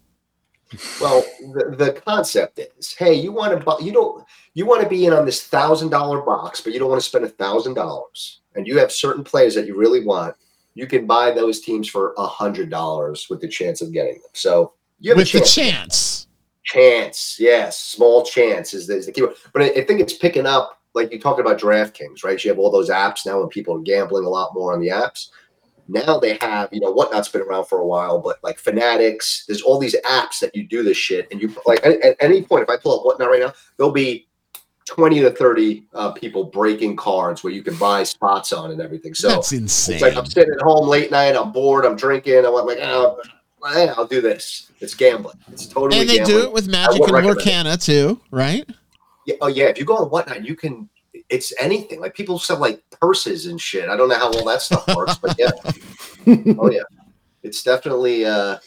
[1.01, 4.24] Well, the, the concept is, hey, you want to buy, you don't,
[4.55, 7.09] you want to be in on this thousand dollar box, but you don't want to
[7.09, 10.36] spend a thousand dollars, and you have certain players that you really want.
[10.78, 14.30] You can buy those teams for a hundred dollars with the chance of getting them.
[14.32, 15.54] So you have With a the chance.
[15.54, 16.26] chance.
[16.62, 19.34] chance, yes, small chance is the, is the keyword.
[19.52, 22.42] But I, I think it's picking up, like you talking about DraftKings, right?
[22.44, 24.90] You have all those apps now, and people are gambling a lot more on the
[24.90, 25.30] apps.
[25.88, 29.62] Now they have, you know, whatnot's been around for a while, but like Fanatics, there's
[29.62, 32.62] all these apps that you do this shit, and you like at, at any point,
[32.62, 34.27] if I pull up whatnot right now, there'll be
[34.89, 39.14] 20 to 30 uh, people breaking cards where you can buy spots on and everything.
[39.14, 40.01] So That's it's insane.
[40.01, 43.20] like I'm sitting at home late night, I'm bored, I'm drinking, I'm like, oh,
[43.62, 44.72] I'll do this.
[44.80, 45.36] It's gambling.
[45.53, 46.39] It's totally and they gambling.
[46.39, 47.11] do it with Magic and.
[47.11, 48.68] Lorcana too, right?
[49.26, 50.89] Yeah, oh yeah, if you go on whatnot, you can.
[51.28, 52.01] It's anything.
[52.01, 53.91] Like people sell like purses and shit.
[53.91, 55.51] I don't know how all that stuff works, but yeah.
[56.59, 56.82] oh yeah,
[57.43, 58.24] it's definitely.
[58.24, 58.59] uh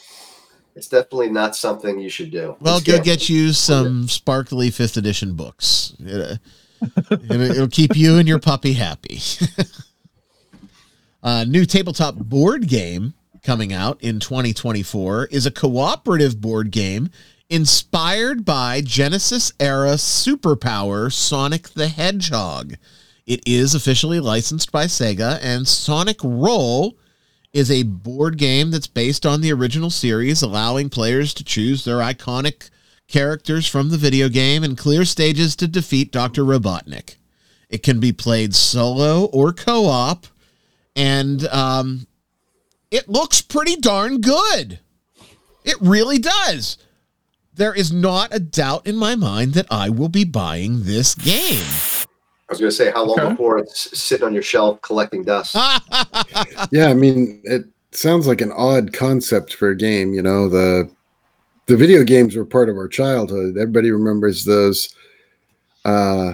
[0.75, 2.55] It's definitely not something you should do.
[2.59, 3.03] Well, It's go gambling.
[3.03, 5.93] get you some sparkly fifth edition books.
[5.99, 6.39] It,
[6.81, 9.19] uh, it'll, it'll keep you and your puppy happy.
[11.23, 13.13] uh, new tabletop board game
[13.43, 17.09] coming out in 2024 is a cooperative board game
[17.49, 22.75] inspired by Genesis era superpower Sonic the Hedgehog.
[23.25, 26.97] It is officially licensed by Sega, and Sonic Roll
[27.53, 31.97] is a board game that's based on the original series, allowing players to choose their
[31.97, 32.69] iconic
[33.07, 36.43] characters from the video game and clear stages to defeat Dr.
[36.43, 37.15] Robotnik.
[37.69, 40.27] It can be played solo or co op,
[40.95, 42.07] and um,
[42.89, 44.79] it looks pretty darn good.
[45.63, 46.77] It really does.
[47.53, 51.90] There is not a doubt in my mind that I will be buying this game.
[52.51, 53.29] I was going to say how long Okay.
[53.29, 55.55] before it's sitting on your shelf collecting dust.
[56.69, 60.13] yeah, I mean, it sounds like an odd concept for a game.
[60.13, 60.91] You know, the
[61.67, 63.55] the video games were part of our childhood.
[63.57, 64.93] Everybody remembers those.
[65.85, 66.33] Uh,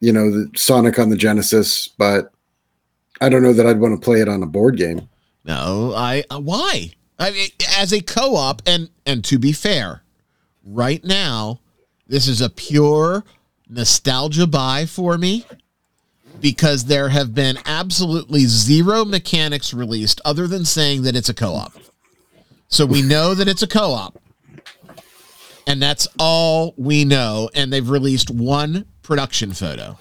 [0.00, 2.30] you know, the Sonic on the Genesis, but
[3.22, 5.08] I don't know that I'd want to play it on a board game.
[5.46, 6.90] No, I uh, why?
[7.18, 7.48] I mean,
[7.78, 10.02] as a co-op, and and to be fair,
[10.62, 11.60] right now,
[12.06, 13.24] this is a pure
[13.68, 15.44] nostalgia buy for me
[16.40, 21.72] because there have been absolutely zero mechanics released other than saying that it's a co-op.
[22.68, 24.20] So we know that it's a co-op.
[25.66, 27.48] And that's all we know.
[27.54, 29.98] And they've released one production photo.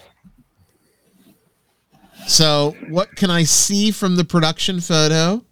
[2.27, 5.43] So, what can I see from the production photo?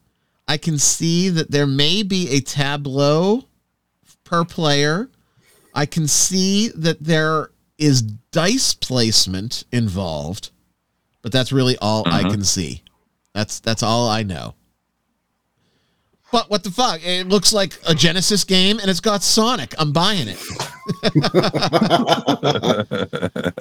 [0.47, 3.45] I can see that there may be a tableau
[4.23, 5.09] per player.
[5.73, 7.50] I can see that there
[7.81, 10.51] is dice placement involved,
[11.21, 12.31] but that's really all I Mhm.
[12.31, 12.83] can see.
[13.33, 14.55] That's that's all I know.
[16.31, 17.01] But what the fuck?
[17.03, 19.73] It looks like a Genesis game and it's got Sonic.
[19.77, 20.39] I'm buying it.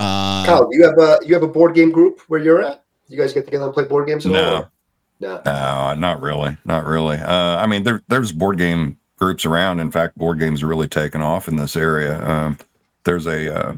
[0.00, 2.84] Uh, Kyle, you have a you have a board game group where you're at?
[3.08, 4.54] You guys get together and play board games at No.
[4.54, 4.70] all?
[5.18, 5.42] No.
[5.44, 6.56] No, not really.
[6.64, 7.16] Not really.
[7.16, 9.80] Uh, I mean, there, there's board game groups around.
[9.80, 12.24] In fact, board games are really taken off in this area.
[12.24, 12.58] Um,
[13.08, 13.72] there's a, uh,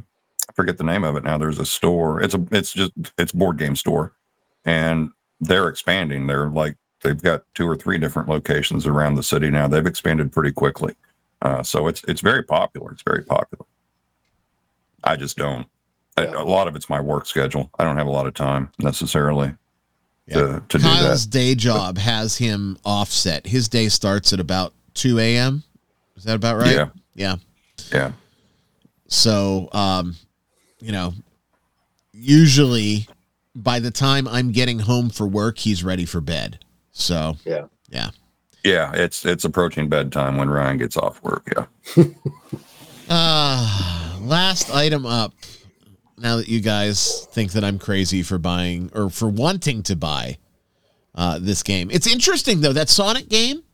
[0.48, 1.38] I forget the name of it now.
[1.38, 2.20] There's a store.
[2.20, 4.12] It's a, it's just, it's board game store,
[4.64, 5.10] and
[5.40, 6.26] they're expanding.
[6.26, 9.68] They're like, they've got two or three different locations around the city now.
[9.68, 10.96] They've expanded pretty quickly.
[11.42, 12.90] Uh, so it's, it's very popular.
[12.90, 13.64] It's very popular.
[15.04, 15.66] I just don't.
[16.16, 16.42] A- Yeah.
[16.42, 17.70] A lot of it's my work schedule.
[17.78, 19.54] I don't have a lot of time necessarily
[20.26, 20.34] Yeah.
[20.34, 21.00] to, to do that.
[21.02, 23.46] Kyle's day job has him offset.
[23.46, 25.62] His day starts at about 2 a.m.
[26.16, 26.74] Is that about right?
[26.74, 26.88] Yeah.
[27.14, 27.36] Yeah.
[27.92, 28.12] Yeah.
[29.10, 30.16] So, um,
[30.80, 31.12] you know,
[32.12, 33.06] usually
[33.54, 36.64] by the time I'm getting home for work, he's ready for bed.
[36.92, 37.66] So, Yeah.
[37.90, 38.10] yeah.
[38.62, 41.52] Yeah, it's it's approaching bedtime when Ryan gets off work.
[41.56, 42.04] Yeah.
[43.08, 45.34] Uh, last item up.
[46.16, 50.38] Now that you guys think that I'm crazy for buying or for wanting to buy
[51.16, 53.64] uh, this game, it's interesting though that Sonic game,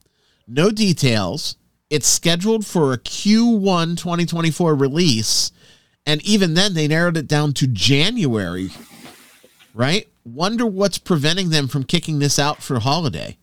[0.48, 1.56] no details.
[1.88, 5.52] It's scheduled for a Q1 2024 release,
[6.04, 8.70] and even then they narrowed it down to January.
[9.74, 10.08] Right?
[10.24, 13.36] Wonder what's preventing them from kicking this out for holiday.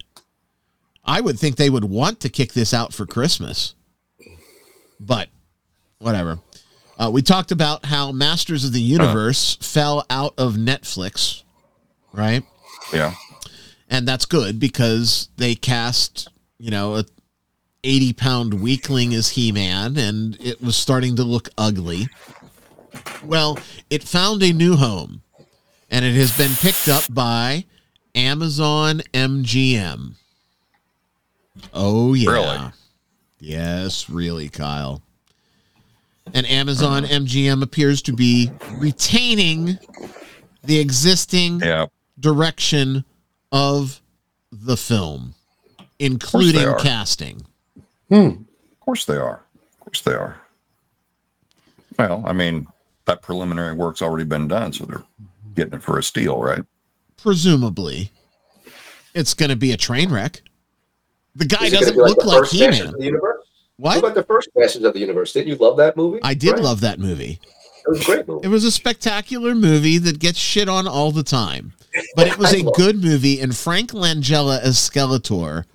[1.06, 3.76] I would think they would want to kick this out for Christmas,
[5.00, 5.30] but
[6.00, 6.39] whatever.
[6.98, 11.44] Uh, we talked about how Masters of the Universe fell out of Netflix,
[12.14, 12.44] right?
[12.94, 13.14] Yeah.
[13.89, 17.06] And that's good because they cast, you know, a
[17.84, 22.08] 80 pound weakling as He Man, and it was starting to look ugly.
[23.24, 23.58] Well,
[23.90, 25.22] it found a new home,
[25.90, 27.66] and it has been picked up by
[28.16, 30.14] Amazon MGM.
[31.74, 32.32] Oh, yeah.
[32.32, 32.72] Really?
[33.40, 35.02] Yes, really, Kyle.
[36.34, 39.78] And Amazon MGM appears to be retaining
[40.64, 41.88] the existing Yeah.
[42.20, 43.04] direction
[43.52, 44.02] of
[44.52, 45.36] the film,
[46.00, 47.42] including are.
[48.14, 48.45] Casting.
[48.72, 49.43] Of course they are.
[49.74, 50.41] Of course they are.
[51.97, 52.68] Well, I mean,
[53.05, 55.03] that preliminary work's already been done, so they're
[55.55, 56.64] getting it for a steal, right?
[57.18, 58.11] Presumably,
[59.14, 60.41] it's going to be a train wreck.
[61.36, 62.99] The guy Is doesn't be look the like first He Masters Man.
[62.99, 63.38] the What
[63.78, 63.97] What?
[63.99, 65.34] about the first Masters of the Universe?
[65.34, 66.20] Didn't you love that movie?
[66.24, 66.61] I did Right?
[66.64, 67.39] love that movie.
[67.86, 68.45] It was a great movie.
[68.45, 71.74] It was a spectacular movie that gets shit on all the time,
[72.16, 75.66] but it was a good movie, and Frank Langella as Skeletor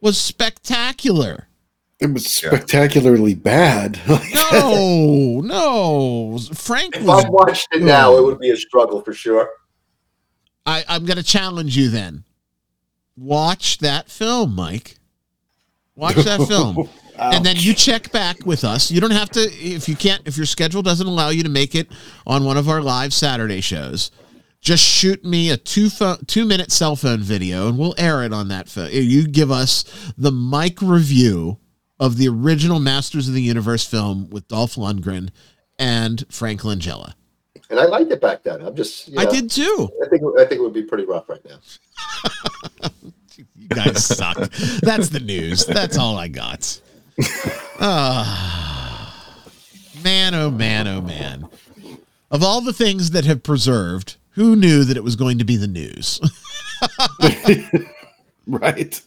[0.00, 1.48] was spectacular.
[1.98, 4.00] It was spectacularly bad.
[4.52, 9.12] No, no, Frank If was I watched it now, it would be a struggle for
[9.12, 9.50] sure.
[10.64, 12.22] I, I'm going to challenge you then.
[13.16, 14.98] Watch that film, Mike.
[15.96, 16.88] Watch that film.
[17.18, 18.88] and then you check back with us.
[18.90, 21.74] You don't have to, if you can't, if your schedule doesn't allow you to make
[21.74, 21.88] it
[22.24, 24.12] on one of our live Saturday shows,
[24.60, 28.32] just shoot me a two phone, two minute cell phone video and we'll air it
[28.32, 28.90] on that phone.
[28.92, 29.84] You give us
[30.16, 31.58] the Mike review
[31.98, 35.30] of the original Masters of the Universe film with Dolph Lundgren
[35.78, 37.14] and Frank Langella.
[37.70, 38.60] And I liked it back then.
[38.60, 39.88] I'm just, you I did too.
[40.04, 41.58] I think I think it would be pretty rough right now.
[43.54, 44.36] You guys suck.
[44.80, 45.66] That's the news.
[45.66, 46.80] That's all I got.
[47.80, 49.14] Ah,
[50.02, 51.48] man, oh man, oh man.
[52.30, 55.56] Of all the things that have preserved, who knew that it was going to be
[55.56, 56.20] the news?
[58.46, 59.02] right.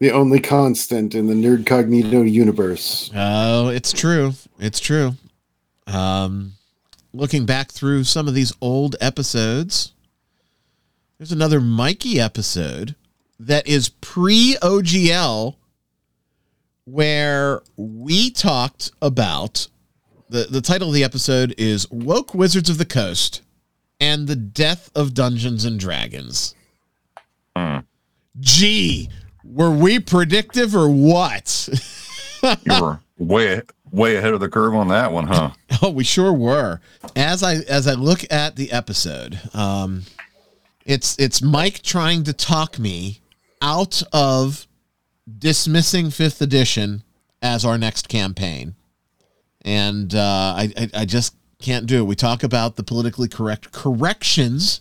[0.00, 3.10] The only constant in the Nerdcognito universe.
[3.14, 4.32] Oh, it's true.
[4.60, 5.14] It's true.
[5.88, 6.52] Um,
[7.12, 9.92] looking back through some of these old episodes,
[11.18, 12.94] there's another Mikey episode
[13.40, 15.56] that is pre OGL
[16.84, 19.68] where we talked about
[20.30, 23.42] the, the title of the episode is Woke Wizards of the Coast
[24.00, 26.54] and the Death of Dungeons and Dragons.
[27.56, 27.78] Hmm.
[28.38, 29.08] Gee,
[29.44, 31.68] were we predictive or what?
[32.64, 35.50] You were way way ahead of the curve on that one, huh?
[35.82, 36.80] Oh, we sure were.
[37.16, 40.04] As I as I look at the episode, um,
[40.84, 43.20] it's it's Mike trying to talk me
[43.60, 44.66] out of
[45.38, 47.02] dismissing fifth edition
[47.42, 48.74] as our next campaign,
[49.62, 52.06] and uh, I, I I just can't do it.
[52.06, 54.80] We talk about the politically correct corrections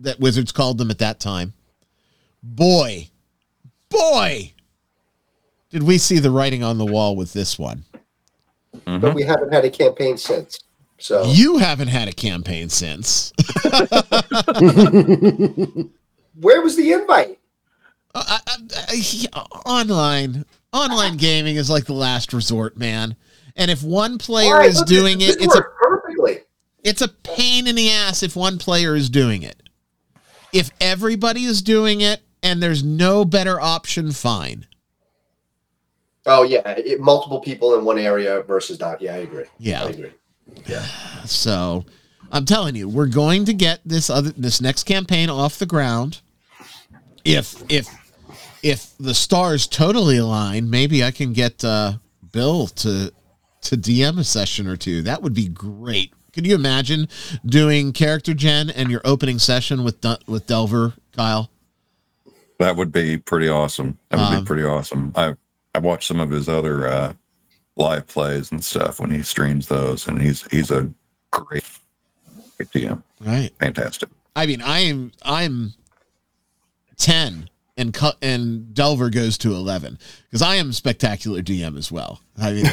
[0.00, 1.54] that Wizards called them at that time.
[2.42, 3.10] Boy,
[3.98, 4.52] boy,
[5.70, 7.84] did we see the writing on the wall with this one?
[8.86, 9.00] Mhm.
[9.00, 10.58] But we haven't had a campaign since.
[10.98, 13.32] So You haven't had a campaign since.
[16.40, 17.38] where was the invite?
[18.14, 18.40] Uh, I-
[18.76, 19.38] I- I-
[19.68, 23.16] online, online gaming is like the last resort, man.
[23.56, 24.66] And if one player Why?
[24.66, 26.40] is Look, doing this it, it's a perfectly.
[26.82, 29.62] it's a pain in the ass if one player is doing it.
[30.52, 34.66] If everybody is doing it and there's no better option, fine.
[36.26, 39.00] Oh yeah, it, multiple people in one area versus not.
[39.00, 39.44] Yeah, I agree.
[39.58, 39.84] Yeah.
[39.84, 40.12] I agree.
[40.66, 40.86] Yeah.
[41.24, 41.86] So
[42.30, 46.20] I'm telling you, we're going to get this other this next campaign off the ground.
[47.24, 47.88] If if
[48.62, 51.94] if the stars totally align, maybe I can get uh,
[52.30, 53.10] Bill to
[53.62, 55.00] to DM a session or two.
[55.00, 56.12] That would be great.
[56.34, 57.08] Can you imagine
[57.46, 61.48] doing character gen and your opening session with with Delver, Kyle?
[62.58, 63.98] That would be pretty awesome.
[64.10, 65.12] That would Um, be pretty awesome.
[65.16, 65.34] I
[65.74, 67.12] I watched some of his other uh,
[67.76, 70.88] live plays and stuff when he streams those, and he's he's a
[71.32, 71.64] great,
[72.56, 73.02] great DM.
[73.20, 73.50] Right.
[73.58, 74.08] Fantastic.
[74.36, 75.74] I mean, I am I'm
[76.96, 82.20] ten and cut and Delver goes to eleven because I am spectacular DM as well.
[82.38, 82.66] I mean,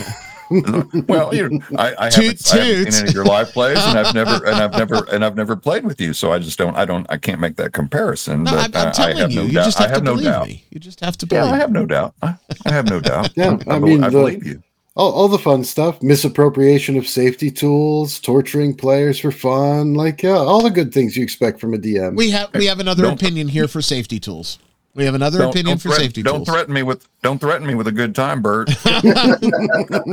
[1.08, 2.94] well, you know, I, I, Toot haven't, I haven't toot.
[2.94, 5.56] seen any of your live plays, and I've never and I've never and I've never
[5.56, 8.44] played with you, so I just don't I don't I can't make that comparison.
[8.44, 9.66] no, but I'm, I'm uh, I telling have you, no you doubt.
[9.66, 10.48] just I have, have to no believe doubt.
[10.48, 10.66] me.
[10.70, 11.46] You just have to Yeah.
[11.46, 12.14] I have no doubt.
[12.22, 12.36] I,
[12.66, 13.30] I have no doubt.
[13.38, 14.64] Yeah, I, I be- mean, I the- you.
[14.96, 20.32] all, all the fun stuff misappropriation of safety tools torturing players for fun like yeah
[20.36, 23.14] all the good things you expect from a dm we have we have another Don't-
[23.22, 24.60] opinion here for safety tools.
[24.94, 26.50] We have another Don't, opinion don't for threat- safety don't tools.
[26.50, 28.70] threaten me with don't threaten me with a good time, Bert.
[28.86, 30.12] I,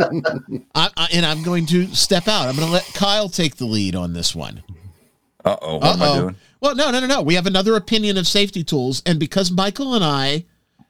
[0.75, 2.49] I, and I'm going to step out.
[2.49, 4.63] I'm going to let Kyle take the lead on this one.
[5.45, 6.21] Uh oh, what am I Uh-oh.
[6.21, 6.37] doing?
[6.61, 7.23] Well, no, no, no, no.
[7.23, 10.45] We have another opinion of safety tools, and because Michael and I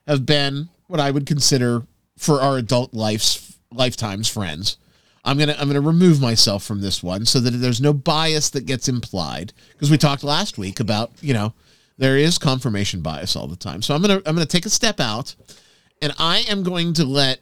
[0.07, 1.83] have been what I would consider
[2.17, 4.79] for our adult lives lifetimes friends,
[5.25, 8.65] I'm gonna I'm gonna remove myself from this one so that there's no bias that
[8.65, 11.53] gets implied because we talked last week about you know
[11.99, 13.83] there is confirmation bias all the time.
[13.83, 15.35] So I'm gonna I'm gonna take a step out,
[16.01, 17.41] and I am going to let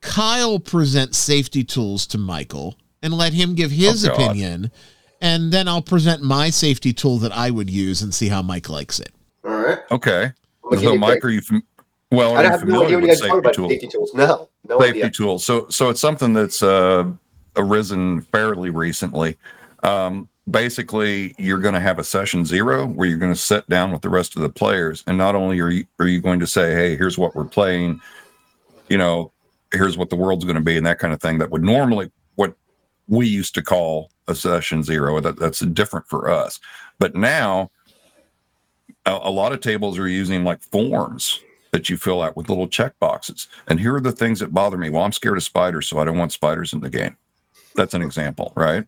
[0.00, 4.70] Kyle present safety tools to Michael and let him give his Oh, opinion.
[5.20, 8.68] And then I'll present my safety tool that I would use and see how Mike
[8.68, 9.10] likes it.
[9.44, 9.78] All right.
[9.92, 10.32] Okay.
[10.70, 11.62] I'm So, you Mike, a- are you fam-
[12.10, 12.32] well?
[12.32, 13.54] Are I you have no familiar idea what you with guys are talking safety about.
[13.54, 13.70] tools?
[13.70, 14.14] Safety tools.
[14.14, 15.10] No, no safety idea.
[15.12, 15.44] tools.
[15.44, 17.04] So so it's something that's uh,
[17.54, 19.36] arisen fairly recently.
[19.84, 23.92] Um, basically, you're going to have a session zero where you're going to sit down
[23.92, 26.46] with the rest of the players, and not only are you are you going to
[26.46, 28.00] say, "Hey, here's what we're playing,"
[28.88, 29.32] you know,
[29.72, 31.38] here's what the world's going to be, and that kind of thing.
[31.38, 32.54] That would normally what
[33.08, 35.20] we used to call a session zero.
[35.20, 36.60] That that's different for us,
[36.98, 37.70] but now.
[39.04, 41.40] A, a lot of tables are using like forms
[41.72, 43.48] that you fill out with little check boxes.
[43.66, 44.90] And here are the things that bother me.
[44.90, 47.16] Well, I'm scared of spiders, so I don't want spiders in the game.
[47.74, 48.84] That's an example, right?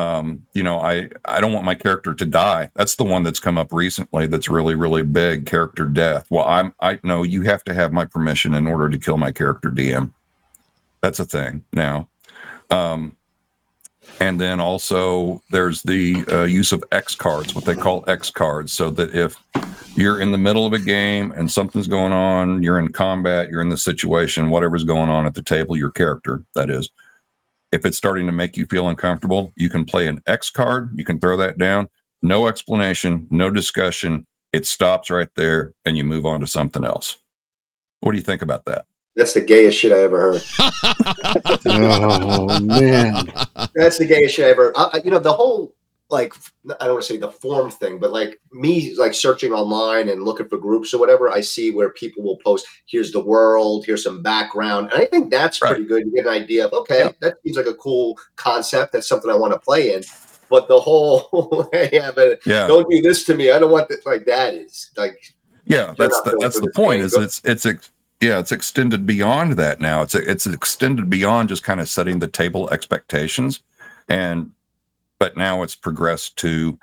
[0.00, 2.70] Um, you know, I I don't want my character to die.
[2.74, 4.26] That's the one that's come up recently.
[4.26, 6.26] That's really really big character death.
[6.30, 9.30] Well, I'm I know you have to have my permission in order to kill my
[9.30, 10.12] character DM.
[11.02, 12.08] That's a thing now.
[12.70, 13.16] Um,
[14.20, 18.72] and then also there's the uh, use of X cards, what they call X cards,
[18.72, 19.36] so that if
[19.96, 23.60] you're in the middle of a game and something's going on, you're in combat, you're
[23.60, 26.88] in the situation, whatever's going on at the table, your character, that is.
[27.72, 31.04] If it's starting to make you feel uncomfortable, you can play an X card, you
[31.04, 31.88] can throw that down,
[32.22, 34.26] no explanation, no discussion.
[34.52, 37.18] It stops right there and you move on to something else.
[38.00, 38.86] What do you think about that?
[39.14, 40.42] That's the gayest shit I ever heard.
[41.66, 43.26] oh man
[43.74, 44.72] That's the gayest shit I ever.
[44.76, 45.74] I, I- you know, the whole
[46.10, 46.34] like
[46.80, 50.22] I don't want to say the form thing, but like me like searching online and
[50.24, 54.02] looking for groups or whatever, I see where people will post, "Here's the world, here's
[54.04, 55.70] some background," and I think that's Right.
[55.70, 56.06] pretty good.
[56.06, 57.12] You get an idea of okay, Yeah.
[57.20, 58.92] that seems like a cool concept.
[58.92, 60.02] That's something I want to play in.
[60.48, 62.66] But the whole, yeah, but Yeah.
[62.66, 63.52] don't do this to me.
[63.52, 64.04] I don't want that.
[64.04, 65.16] Like that is like
[65.64, 67.02] Yeah, that's the that's the point.
[67.02, 67.90] Is it's it's ex-
[68.20, 70.02] yeah, it's extended beyond that now.
[70.02, 73.60] It's it's extended beyond just kind of setting the table expectations,
[74.08, 74.50] and
[75.20, 76.76] but now it's progressed to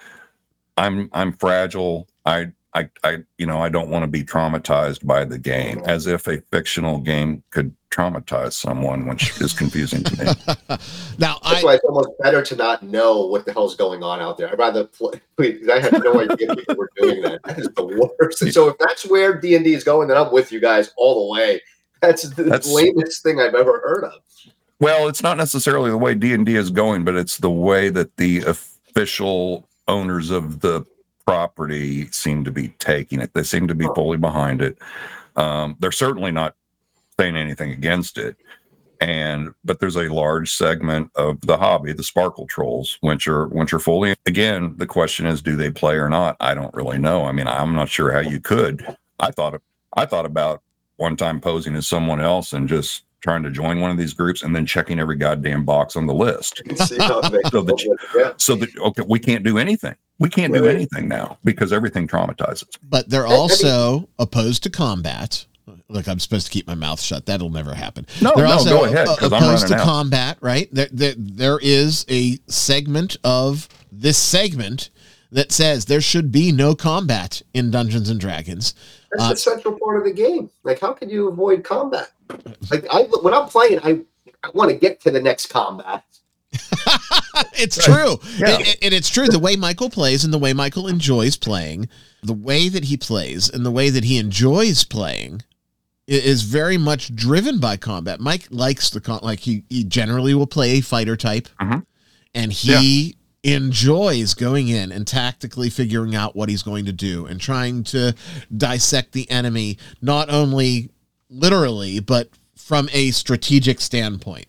[0.77, 2.07] I'm I'm fragile.
[2.25, 6.07] I I I you know I don't want to be traumatized by the game, as
[6.07, 10.25] if a fictional game could traumatize someone, which is confusing to me.
[11.17, 14.21] now, That's I why it's almost better to not know what the hell's going on
[14.21, 14.51] out there.
[14.51, 15.19] I'd rather play.
[15.35, 17.41] Please, I had no idea people were doing that.
[17.43, 18.43] That is the worst.
[18.43, 20.91] And so if that's where D and D is going, then I'm with you guys
[20.95, 21.61] all the way.
[22.01, 24.21] That's the That's- lamest thing I've ever heard of.
[24.79, 27.89] Well, it's not necessarily the way D and D is going, but it's the way
[27.89, 30.85] that the official owners of the
[31.25, 33.33] property seem to be taking it.
[33.33, 34.77] They seem to be fully behind it.
[35.35, 36.55] Um, they're certainly not
[37.19, 38.37] saying anything against it.
[38.99, 43.71] And but there's a large segment of the hobby, the sparkle trolls, which are which
[43.71, 46.35] are fully again, the question is do they play or not?
[46.39, 47.25] I don't really know.
[47.25, 48.97] I mean, I'm not sure how you could.
[49.19, 49.61] I thought
[49.95, 50.63] I thought about
[50.95, 54.43] one time posing as someone else and just trying to join one of these groups
[54.43, 56.61] and then checking every goddamn box on the list.
[56.87, 58.33] See how it makes So the- yeah.
[58.37, 59.95] So that okay, we can't do anything.
[60.19, 62.67] We can't do anything now because everything traumatizes.
[62.83, 65.45] But they're I- I mean- also opposed to combat.
[65.89, 67.25] Look, I'm supposed to keep my mouth shut.
[67.25, 68.05] That'll never happen.
[68.21, 69.81] No, they're no, also go ahead because I'm opposed to out.
[69.81, 70.69] combat, right?
[70.71, 74.89] There, there, there is a segment of this segment
[75.31, 78.73] that says there should be no combat in Dungeons and Dragons.
[79.11, 80.49] That's Uh, the central part of the game.
[80.63, 82.11] Like, how can you avoid combat?
[82.71, 84.01] Like, I when I'm playing, I,
[84.43, 86.03] I want to get to the next combat.
[87.53, 87.95] it's Right.
[87.95, 88.17] true.
[88.37, 88.57] Yeah.
[88.57, 89.27] And, and it's true.
[89.27, 91.89] The way Michael plays and the way Michael enjoys playing,
[92.23, 95.41] the way that he plays and the way that he enjoys playing
[96.07, 98.19] is very much driven by combat.
[98.21, 101.85] Mike likes the con like he, he generally will play a fighter type Mhm.
[102.33, 107.39] and he enjoys going in and tactically figuring out what he's going to do and
[107.39, 108.13] trying to
[108.55, 110.89] dissect the enemy not only
[111.29, 114.45] literally but from a strategic standpoint.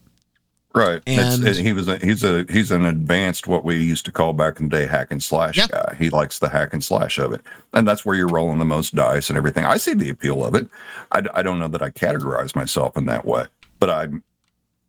[0.75, 1.03] Right.
[1.07, 4.13] It's- And- it- he was a, he's a he's an advanced what we used to
[4.13, 5.97] call back in the day hack and slash guy.
[5.99, 7.41] He likes the hack and slash of it,
[7.73, 9.65] and that's where you're rolling the most dice and everything.
[9.65, 10.69] I see the appeal of it.
[11.13, 13.47] I, I don't know that I categorize myself in that way,
[13.81, 14.09] but I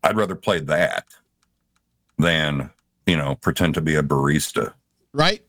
[0.04, 1.06] I'd rather play that
[2.18, 2.70] than
[3.10, 4.74] you know pretend to be a barista.
[5.14, 5.41] Right.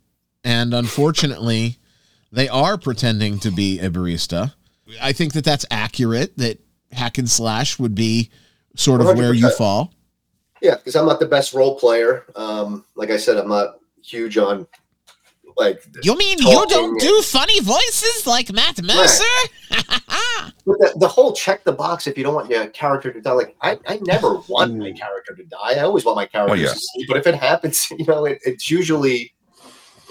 [0.42, 1.76] And unfortunately,
[2.32, 4.54] they are pretending to be a barista.
[5.00, 6.58] I think that that's accurate, that
[6.92, 8.30] hack and slash would be
[8.74, 9.92] sort of where you fall.
[10.62, 12.24] Yeah, because I'm not the best role player.
[12.36, 14.66] Um, like I said, I'm not huge on
[15.60, 15.82] like.
[16.02, 19.24] You mean Talking- you don't do funny voices like Matt Mercer?
[20.66, 23.32] But the, the whole check the box if you don't want your character to die.
[23.32, 24.98] Like I, I never want my Mm.
[24.98, 25.74] character to die.
[25.76, 26.68] I always want my character Well, yeah.
[26.72, 27.04] to see.
[27.08, 29.32] But if it happens, you know, it, it's usually,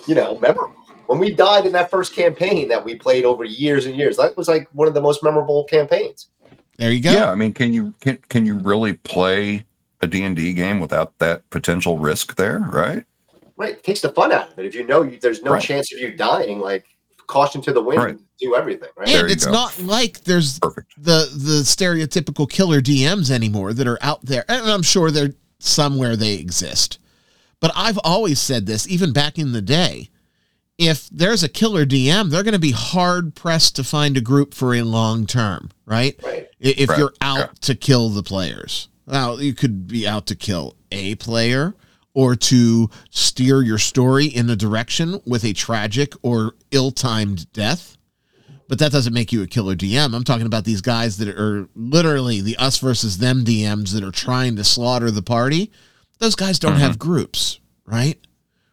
[0.08, 0.76] you know, memorable.
[1.08, 4.38] When we died in that first campaign that we played over years and years, that
[4.38, 6.30] was like one of the most memorable campaigns.
[6.78, 7.12] there you go.
[7.12, 9.66] Yeah, I mean, can you can can you really play
[10.02, 12.60] a D and D game without that potential risk there?
[12.60, 13.06] Right.
[13.60, 14.66] Right, it takes the fun out of it.
[14.66, 15.62] If you know you, there's no Right.
[15.62, 16.86] chance of you dying, like
[17.28, 18.18] caution to the wind, Right.
[18.40, 18.90] do everything.
[18.98, 19.10] Right.
[19.10, 19.52] And it's go.
[19.52, 20.94] not like there's Perfect.
[20.98, 24.46] the the stereotypical killer DMs anymore that are out there.
[24.48, 26.98] And I'm sure they're somewhere they exist.
[27.60, 30.10] But I've always said this, even back in the day.
[30.78, 34.54] If there's a killer DM, they're going to be hard pressed to find a group
[34.54, 36.18] for a long term, right?
[36.24, 36.48] Right.
[36.62, 37.48] If Right, you're out yeah.
[37.64, 38.88] to kill the players.
[39.06, 41.74] Now, you could be out to kill a player
[42.20, 47.96] or to steer your story in a direction with a tragic or ill timed death
[48.68, 50.14] but that doesn't make you a killer DM.
[50.14, 54.12] I'm talking about these guys that are literally the us versus them DMs that are
[54.12, 55.72] trying to slaughter the party.
[56.20, 56.80] Those guys don't Mhm.
[56.82, 58.20] have groups, right?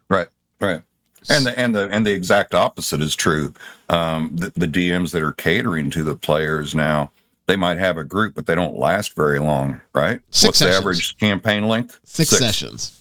[0.07, 0.27] Right.
[0.61, 0.83] Right.
[1.31, 3.55] And the and the and the exact opposite is true.
[3.89, 7.09] Um, the, the DMs that are catering to the players now,
[7.47, 10.21] they might have a group, but they don't last very long, right?
[10.29, 10.73] Six What's sessions.
[10.75, 11.99] the average campaign length?
[12.03, 12.91] Six, sessions.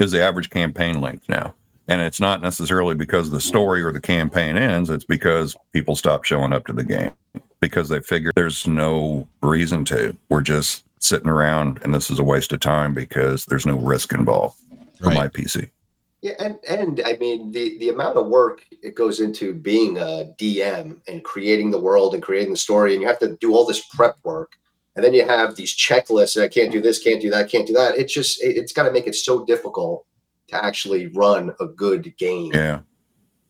[0.00, 1.54] Is the average campaign length now.
[1.88, 6.24] And it's not necessarily because the story or the campaign ends, it's because people stop
[6.24, 7.10] showing up to the game
[7.60, 10.16] because they figure there's no reason to.
[10.28, 14.12] We're just sitting around and this is a waste of time because there's no risk
[14.12, 14.56] involved
[15.00, 15.16] for Right.
[15.16, 15.68] my PC.
[16.22, 20.30] Yeah, and and I mean the the amount of work it goes into being a
[20.38, 23.64] DM and creating the world and creating the story, and you have to do all
[23.64, 24.52] this prep work,
[25.00, 26.38] and then you have these checklists.
[26.38, 27.96] I can't do this, can't do that, can't do that.
[27.96, 30.04] It's just it, it's got to make it so difficult
[30.48, 32.52] to actually run a good game.
[32.52, 32.80] Yeah.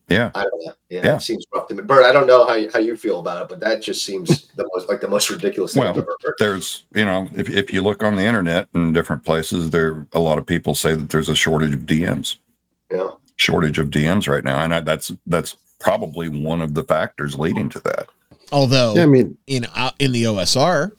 [0.07, 0.31] Yeah.
[0.33, 0.73] I don't know.
[0.89, 1.15] Yeah, Yeah.
[1.17, 1.83] it seems rough to me.
[1.83, 4.47] Bert, I don't know how you, how you feel about it, but that just seems
[4.55, 6.35] the most like the most ridiculous thing I've Well, ever heard.
[6.39, 10.19] There's, you know, if, if you look on the internet and different places, there a
[10.21, 12.37] lot of people say that there's a shortage of DMs,
[12.89, 13.09] Yeah.
[13.35, 14.63] shortage of DMs right now.
[14.63, 18.07] And I, that's that's probably one of the factors leading to that.
[18.53, 20.91] Although Yeah, I mean, in uh, in the OSR,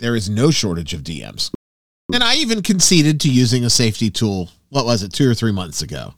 [0.00, 1.50] there is no shortage of DMs.
[2.12, 4.50] And I even conceded to using a safety tool.
[4.70, 6.14] What was it, two or three months ago?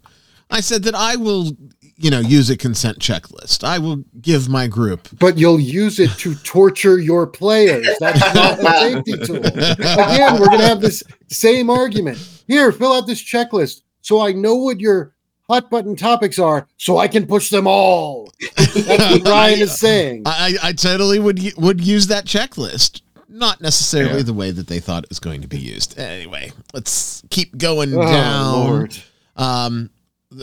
[0.51, 1.53] I said that I will,
[1.97, 3.63] you know, use a consent checklist.
[3.65, 5.09] I will give my group.
[5.19, 7.87] but you'll use it to torture your players.
[8.01, 9.37] That's not a safety tool.
[9.37, 12.19] Again, we're going to have this same argument.
[12.49, 15.15] Here, fill out this checklist so I know what your
[15.49, 18.33] hot button topics are so I can push them all.
[18.57, 18.75] That's
[19.13, 20.23] what Ryan is saying.
[20.27, 23.03] I, I I totally would would use that checklist.
[23.33, 24.23] Not necessarily Yeah.
[24.25, 25.97] the way that they thought it was going to be used.
[25.99, 28.89] Anyway, let's keep going Oh, down.
[29.37, 29.91] Um,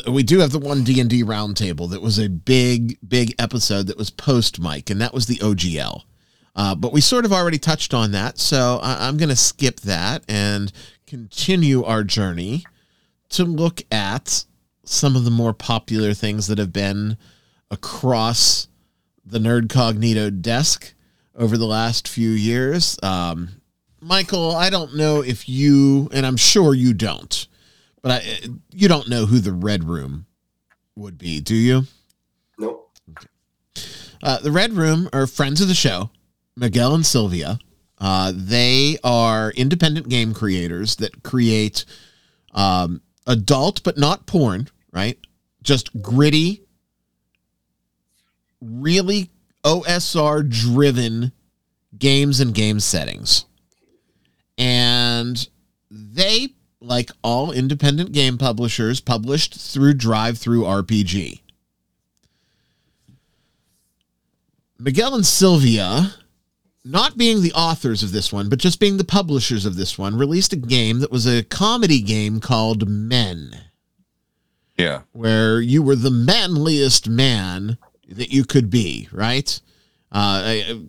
[0.09, 3.87] we do have the one D and D roundtable that was a big, big episode
[3.87, 6.03] that was post Mike, and that was the OGL.
[6.55, 9.81] Uh, but we sort of already touched on that, so I- I'm going to skip
[9.81, 10.71] that and
[11.05, 12.63] continue our journey
[13.29, 14.45] to look at
[14.83, 17.17] some of the more popular things that have been
[17.69, 18.67] across
[19.25, 20.93] the Nerdcognito desk
[21.37, 22.97] over the last few years.
[23.03, 23.49] Um,
[24.01, 27.47] Michael, I don't know if you, and I'm sure you don't,
[28.01, 28.39] but I,
[28.71, 30.25] you don't know who the Red Room
[30.95, 31.83] would be, do you?
[32.57, 32.91] Nope.
[34.21, 36.09] Uh, the Red Room are friends of the show,
[36.55, 37.59] Miguel and Sylvia.
[37.99, 41.85] Uh, they are independent game creators that create
[42.53, 45.17] um, adult but not porn, right?
[45.63, 46.63] Just gritty,
[48.61, 49.29] really
[49.63, 51.31] OSR driven
[51.97, 53.45] games and game settings.
[54.57, 55.47] And
[55.91, 56.49] they,
[56.81, 61.41] like all independent game publishers, published through DriveThruRPG.
[64.79, 66.13] Miguel and Sylvia,
[66.85, 70.15] not being the authors of this one, but just being the publishers of this one,
[70.15, 73.59] released a game that was a comedy game called Men,
[74.77, 75.01] Yeah.
[75.13, 77.77] where you were the manliest man
[78.07, 79.59] that you could be, right?
[80.11, 80.87] Uh, I,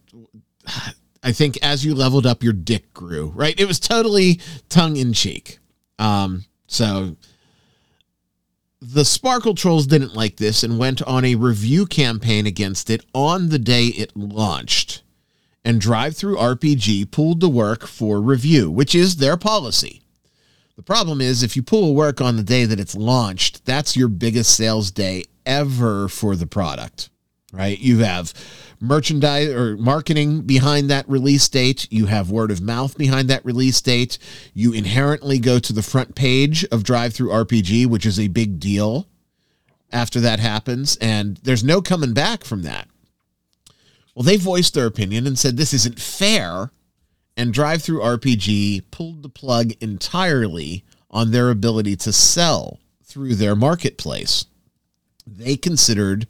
[1.22, 3.58] I think as you leveled up, your dick grew, right?
[3.58, 5.58] It was totally tongue in cheek.
[5.98, 7.16] Um, so
[8.80, 13.48] the Sparkle Trolls didn't like this and went on a review campaign against it on
[13.48, 15.02] the day it launched.
[15.64, 20.02] And DriveThruRPG pulled the work for review, which is their policy.
[20.76, 23.96] The problem is if you pull a work on the day that it's launched, that's
[23.96, 27.09] your biggest sales day ever for the product,
[27.53, 27.78] right?
[27.78, 28.32] You have
[28.80, 31.88] merchandise or marketing behind that release date.
[31.90, 34.18] You have word of mouth behind that release date.
[34.55, 39.09] You inherently go to the front page of DriveThruRPG, which is a big deal
[39.90, 40.96] after that happens.
[41.01, 42.88] And there's no coming back from that.
[44.14, 46.70] Well, they voiced their opinion and said this isn't fair.
[47.36, 54.44] And DriveThruRPG pulled the plug entirely on their ability to sell through their marketplace.
[55.37, 56.26] They considered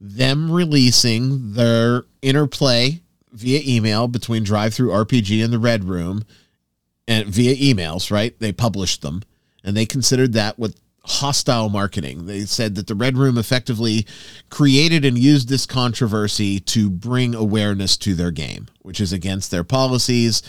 [0.00, 3.02] them releasing their interplay
[3.32, 6.24] via email between DriveThruRPG and the Red Room
[7.06, 8.38] and via emails, right?
[8.38, 9.22] They published them
[9.62, 12.26] and they considered that with hostile marketing.
[12.26, 14.06] They said that the Red Room effectively
[14.48, 19.64] created and used this controversy to bring awareness to their game, which is against their
[19.64, 20.42] policies,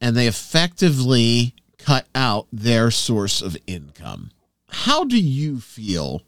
[0.00, 4.30] and they effectively cut out their source of income.
[4.68, 6.22] How do you feel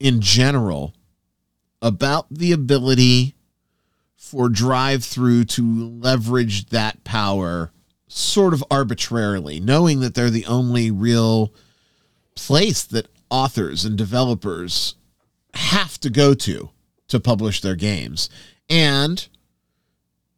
[0.00, 0.94] in general
[1.80, 3.34] about the ability
[4.16, 7.70] for drive through to leverage that power
[8.08, 11.52] sort of arbitrarily, knowing that they're the only real
[12.34, 14.94] place that authors and developers
[15.54, 16.70] have to go to
[17.08, 18.30] to publish their games.
[18.68, 19.26] And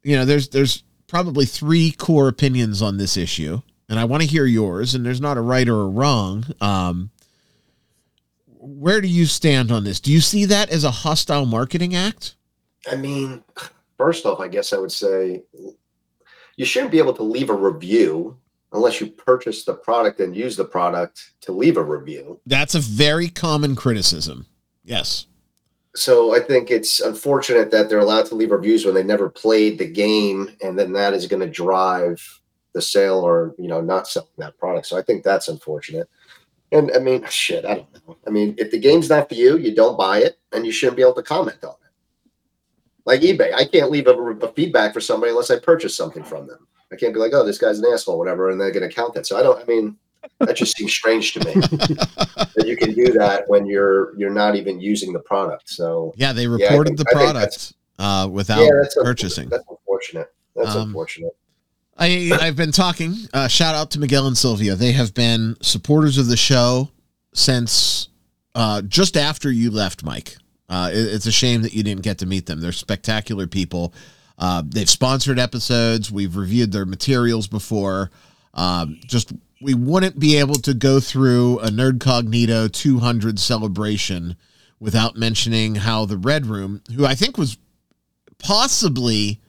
[0.03, 4.27] you know, there's there's probably three core opinions on this issue, and I want to
[4.29, 4.95] hear yours.
[4.95, 6.45] And there's not a right or a wrong.
[6.61, 7.11] Um,
[8.67, 9.99] where do you stand on this?
[9.99, 12.35] Do you see that as a hostile marketing act?
[12.89, 13.43] I mean,
[13.97, 15.43] first off, I guess I would say
[16.55, 18.37] you shouldn't be able to leave a review
[18.73, 22.39] unless you purchase the product and use the product to leave a review.
[22.45, 24.45] That's a very common criticism.
[24.83, 25.27] Yes.
[25.95, 29.79] So I think it's unfortunate that they're allowed to leave reviews when they never played
[29.79, 32.21] the game, and then that is going to drive
[32.73, 34.85] the sale or you know not selling that product.
[34.85, 36.07] So I think that's unfortunate.
[36.71, 38.17] And I mean, shit, I don't know.
[38.27, 40.97] I mean, if the game's not for you, you don't buy it, and you shouldn't
[40.97, 42.31] be able to comment on it.
[43.05, 46.45] Like eBay, I can't leave a, a feedback for somebody unless I purchase something from
[46.47, 46.67] them.
[46.91, 49.13] I can't be like, oh, this guy's an asshole, whatever, and they're going to count
[49.13, 49.25] that.
[49.25, 49.61] So I don't.
[49.61, 49.97] I mean,
[50.39, 54.55] that just seems strange to me that you can do that when you're you're not
[54.55, 55.69] even using the product.
[55.69, 59.47] So Yeah, they reported think- the product uh, without yeah, that's purchasing.
[59.49, 60.33] That's unfortunate.
[60.55, 61.35] That's Um, unfortunate.
[61.97, 63.15] I I've been talking.
[63.33, 64.75] Uh, shout out to Miguel and Sylvia.
[64.75, 66.91] They have been supporters of the show
[67.33, 68.09] since
[68.55, 70.37] uh, just after you left, Mike.
[70.69, 72.59] Uh, it- it's a shame that you didn't get to meet them.
[72.59, 73.93] They're spectacular people.
[74.37, 76.11] Uh, they've sponsored episodes.
[76.11, 78.11] We've reviewed their materials before.
[78.53, 84.35] Um, just we wouldn't be able to go through a Nerdcognito 200 celebration
[84.79, 87.57] without mentioning how the Red Room, who I think was
[88.37, 89.41] possibly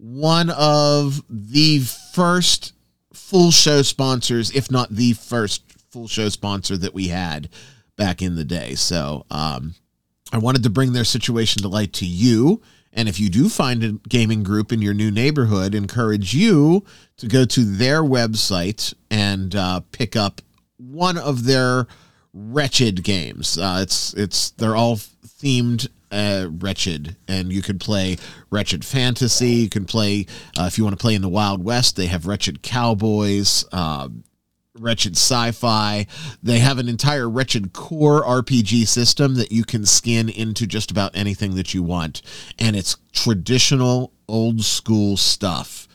[0.00, 1.80] one of the
[2.14, 2.72] first
[3.12, 7.50] full show sponsors, if not the first full show sponsor that we had
[7.96, 8.74] back in the day.
[8.74, 9.74] So um,
[10.32, 12.62] I wanted to bring their situation to light to you.
[12.92, 16.84] And if you do find a gaming group in your new neighborhood, encourage you
[17.18, 20.40] to go to their website and uh, pick up
[20.78, 21.86] one of their
[22.32, 23.58] wretched games.
[23.58, 24.98] Uh, it's it's they're all
[25.38, 28.16] themed uh, wretched, and you can play
[28.50, 29.50] wretched fantasy.
[29.50, 30.26] You can play
[30.58, 31.96] uh, if you want to play in the Wild West.
[31.96, 33.64] They have wretched cowboys.
[33.72, 34.24] Um,
[34.78, 36.06] wretched sci-fi
[36.42, 41.14] they have an entire wretched core rpg system that you can skin into just about
[41.14, 42.22] anything that you want
[42.56, 45.88] and it's traditional old school stuff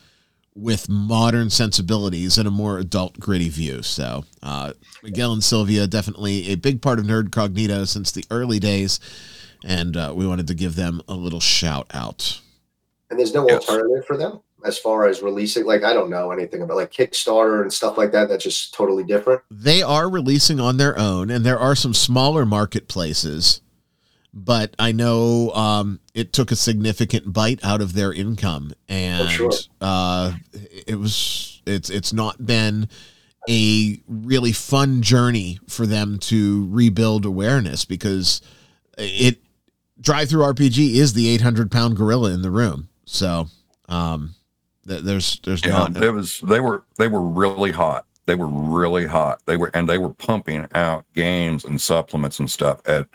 [0.55, 4.71] with modern sensibilities and a more adult gritty view so uh,
[5.03, 8.99] miguel and sylvia definitely a big part of nerdcognito since the early days
[9.65, 12.39] and uh, we wanted to give them a little shout out
[13.09, 13.67] And there's no Yes.
[13.69, 15.63] alternative for them as far as releasing.
[15.65, 18.29] Like I don't know anything about like Kickstarter and stuff like that.
[18.29, 19.41] That's just totally different.
[19.51, 23.61] they are releasing on their own and there are some smaller marketplaces
[24.35, 29.51] but i know um, it took a significant bite out of their income and sure.
[29.81, 30.33] uh,
[30.87, 32.87] it was it's it's not been
[33.49, 38.41] a really fun journey for them to rebuild awareness because
[38.97, 39.39] it
[40.01, 43.47] DriveThruRPG is the 800 pound gorilla in the room so
[43.87, 44.35] um
[44.87, 48.05] th- there's there's Yeah, not it was they were they were really hot.
[48.25, 49.41] They were really hot.
[49.45, 53.07] They were and they were pumping out games and supplements and stuff at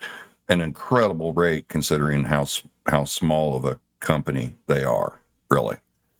[0.50, 2.46] an incredible rate considering how
[2.86, 5.20] how small of a company they are.
[5.50, 5.76] Really,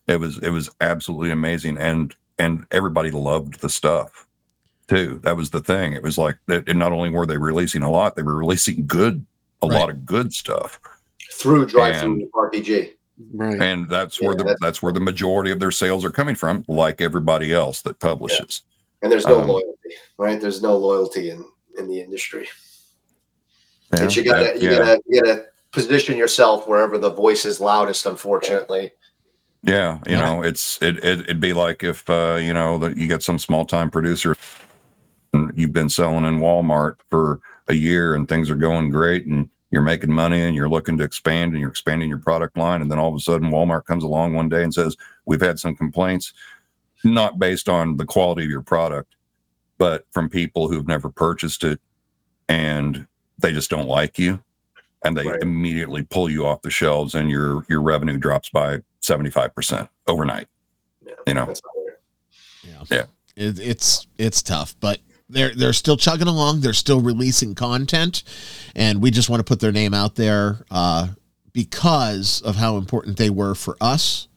[0.07, 4.25] it was it was absolutely amazing and and everybody loved the stuff
[4.87, 5.19] too.
[5.23, 5.93] That was the thing.
[5.93, 6.67] It was like that.
[6.67, 9.23] And not only were they releasing a lot, they were releasing good
[9.61, 9.79] a Right.
[9.79, 10.79] lot of good stuff
[11.33, 12.93] Through DriveThruRPG.
[13.33, 13.61] Right.
[13.61, 16.33] and that's where Yeah, the that's- that's where the majority of their sales are coming
[16.35, 18.63] from like everybody else that publishes
[19.03, 20.39] And there's no Um, loyalty, right?
[20.41, 21.45] There's no loyalty in
[21.77, 22.49] in the industry.
[23.93, 27.59] Yeah, and you gotta you yeah, gotta you gotta position yourself wherever the voice is
[27.59, 28.91] loudest, unfortunately.
[29.63, 30.25] yeah you Yeah.
[30.25, 33.37] know it's it, it it'd be like if uh you know that you get some
[33.37, 34.35] small time producer
[35.33, 39.49] and you've been selling in walmart for a year and things are going great and
[39.69, 42.89] you're making money and you're looking to expand and you're expanding your product line and
[42.91, 45.75] then all of a sudden walmart comes along one day and says we've had some
[45.75, 46.33] complaints
[47.03, 49.15] not based on the quality of your product
[49.77, 51.79] but from people who've never purchased it
[52.49, 53.05] and
[53.41, 54.41] they just don't like you
[55.03, 55.41] and they Right.
[55.41, 60.47] immediately pull you off the shelves and your your revenue drops by 75% overnight
[61.05, 61.97] Yeah, you know that's not fair.
[62.89, 62.97] Yeah.
[62.97, 63.47] Yeah.
[63.47, 66.59] It, it's it's tough, but they're they're still chugging along.
[66.61, 68.23] They're still releasing content,
[68.75, 71.07] and we just want to put their name out there uh,
[71.53, 74.27] because of how important they were for us.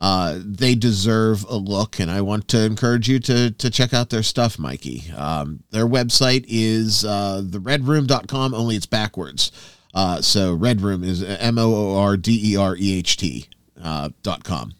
[0.00, 4.08] Uh, they deserve a look, and I want to encourage you to to check out
[4.08, 5.12] their stuff, Mikey.
[5.14, 9.52] Um, their website is uh, theredroom.com, only it's backwards.
[9.92, 13.48] Uh, so Red Room is M O O R D E R E H T
[13.82, 14.72] uh, dot com.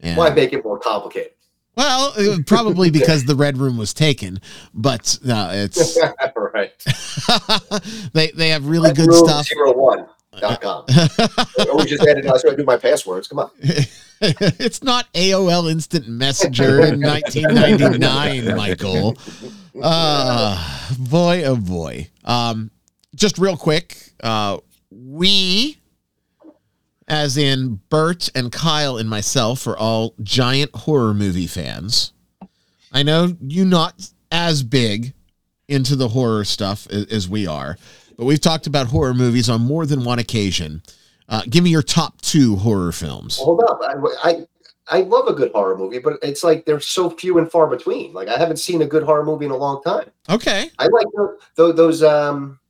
[0.00, 1.32] And, Why make it more complicated?
[1.76, 4.40] well, uh, probably because the red room was taken,
[4.74, 5.96] but no, it's
[6.54, 6.72] right.
[8.14, 9.46] they they have really good Room stuff.
[9.46, 10.06] Zero one
[10.40, 10.84] dot com.
[10.88, 12.26] We just added.
[12.26, 13.28] I was going to do my passwords.
[13.28, 13.50] Come on.
[14.20, 19.16] it's not AOL Instant Messenger in 1999, Michael.
[19.80, 22.08] Uh, boy, oh boy.
[22.24, 22.70] Um,
[23.14, 24.58] just real quick, uh,
[24.90, 25.78] we,
[27.08, 32.12] as in Bert and Kyle and myself, are all giant horror movie fans.
[32.92, 35.12] I know you not as big
[35.68, 37.76] into the horror stuff as, as we are,
[38.16, 40.82] but we've talked about horror movies on more than one occasion.
[41.28, 43.38] Uh, give me your top two horror films.
[43.38, 43.80] Hold up.
[43.82, 43.94] I,
[44.30, 44.46] I
[44.88, 48.12] I love a good horror movie, but it's like they're so few and far between.
[48.12, 50.10] Like I haven't seen a good horror movie in a long time.
[50.30, 50.70] Okay.
[50.78, 52.02] I like tho- tho- those.
[52.04, 52.60] Um,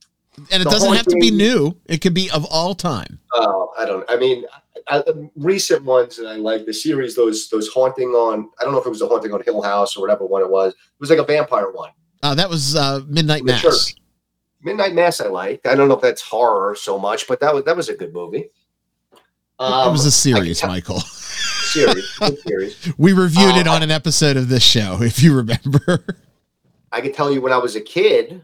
[0.51, 1.75] And it doesn't have to be new.
[1.85, 3.19] It could be of all time.
[3.33, 4.03] oh, I don't.
[4.09, 4.45] I mean,
[4.87, 7.15] I, I- recent ones that I like the series.
[7.15, 8.49] Those those haunting on.
[8.59, 10.49] I don't know if it was a haunting on Hill House or whatever one it
[10.49, 10.73] was.
[10.73, 11.91] It was like a vampire one.
[12.23, 13.61] Uh, that was uh, Midnight Mass.
[13.61, 13.95] Church.
[14.67, 15.19] Midnight Mass.
[15.21, 15.65] I liked.
[15.65, 18.13] I don't know if that's horror so much, but that was that was a good
[18.13, 18.49] movie.
[19.11, 19.19] It
[19.59, 20.99] was a Um, series, Michael.
[20.99, 22.07] series,
[22.43, 22.93] series.
[22.97, 26.05] We reviewed it Uh, on an episode of this show, if you remember.
[26.91, 28.43] I can tell you when I was a kid,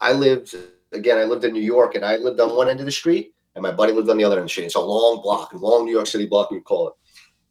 [0.00, 0.54] I lived
[0.92, 1.18] again.
[1.18, 3.62] I lived in New York, and I lived on one end of the street, and
[3.62, 4.64] my buddy lived on the other end of the street.
[4.64, 6.94] It's a long block, a long New York City block, we call it.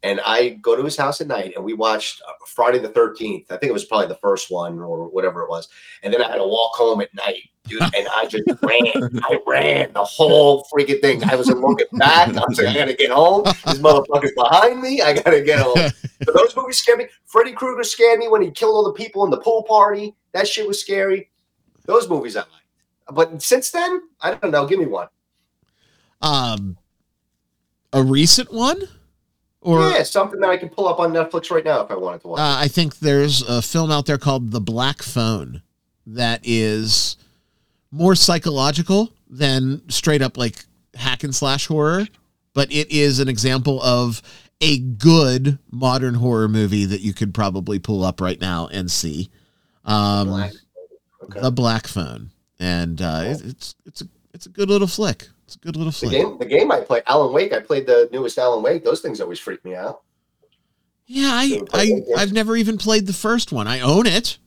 [0.06, 3.50] And I go to his house at night, and we watched uh, Friday the Thirteenth.
[3.50, 5.68] I think it was probably the first one or whatever it was.
[6.04, 9.20] And then I had to walk home at night, dude, and I just ran.
[9.24, 11.24] I ran the whole freaking thing.
[11.24, 12.28] I wasn't looking back.
[12.28, 13.42] I was like, I gotta get home.
[13.44, 15.02] This motherfucker's behind me.
[15.02, 15.90] I gotta get home.
[16.24, 17.08] But those movies scared me.
[17.26, 20.14] Freddy Krueger scared me when he killed all the people in the pool party.
[20.32, 21.28] That shit was scary.
[21.84, 22.52] Those movies I liked.
[23.12, 24.66] But since then, I don't know.
[24.66, 25.08] Give me one.
[26.22, 26.78] Um,
[27.92, 28.88] a recent one,
[29.66, 32.20] or yeah, something that I can pull up on Netflix right now if I wanted
[32.22, 32.38] to watch.
[32.40, 35.62] uh, I think there's a film out there called The Black Phone.
[36.06, 37.16] that is
[37.90, 40.64] more psychological than straight up like
[40.94, 42.06] hack and slash horror,
[42.54, 44.22] but it is an example of
[44.60, 49.30] a good modern horror movie that you could probably pull up right now and see.
[49.84, 50.52] Um, Black.
[51.24, 51.40] Okay.
[51.40, 52.30] The Black Phone,
[52.60, 55.28] and uh, it- it's it's a it's a good little flick.
[55.46, 57.52] It's a good little The game, the game I play, Alan Wake.
[57.52, 58.84] I played the newest Alan Wake.
[58.84, 60.02] Those things always freak me out.
[61.06, 63.68] Yeah, I, I I've never even played the first one.
[63.68, 64.38] I own it.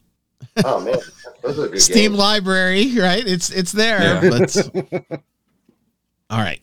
[0.65, 0.97] Oh man,
[1.41, 2.17] those are good Steam games.
[2.17, 3.25] library, right?
[3.25, 4.01] It's it's there.
[4.01, 4.29] Yeah.
[4.29, 4.69] But
[6.29, 6.61] all right,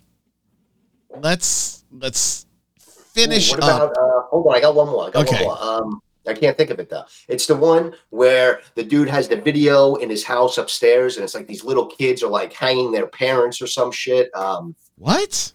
[1.21, 2.45] let's let's
[2.79, 3.91] finish What up.
[3.93, 3.97] about?
[3.97, 5.07] Uh, hold on, I got one more.
[5.07, 5.45] I got Okay.
[5.47, 5.63] one more.
[5.83, 7.05] Um, I can't think of it though.
[7.29, 11.35] It's the one where the dude has the video in his house upstairs, and it's
[11.35, 14.35] like these little kids are like hanging their parents or some shit.
[14.35, 15.53] Um, What?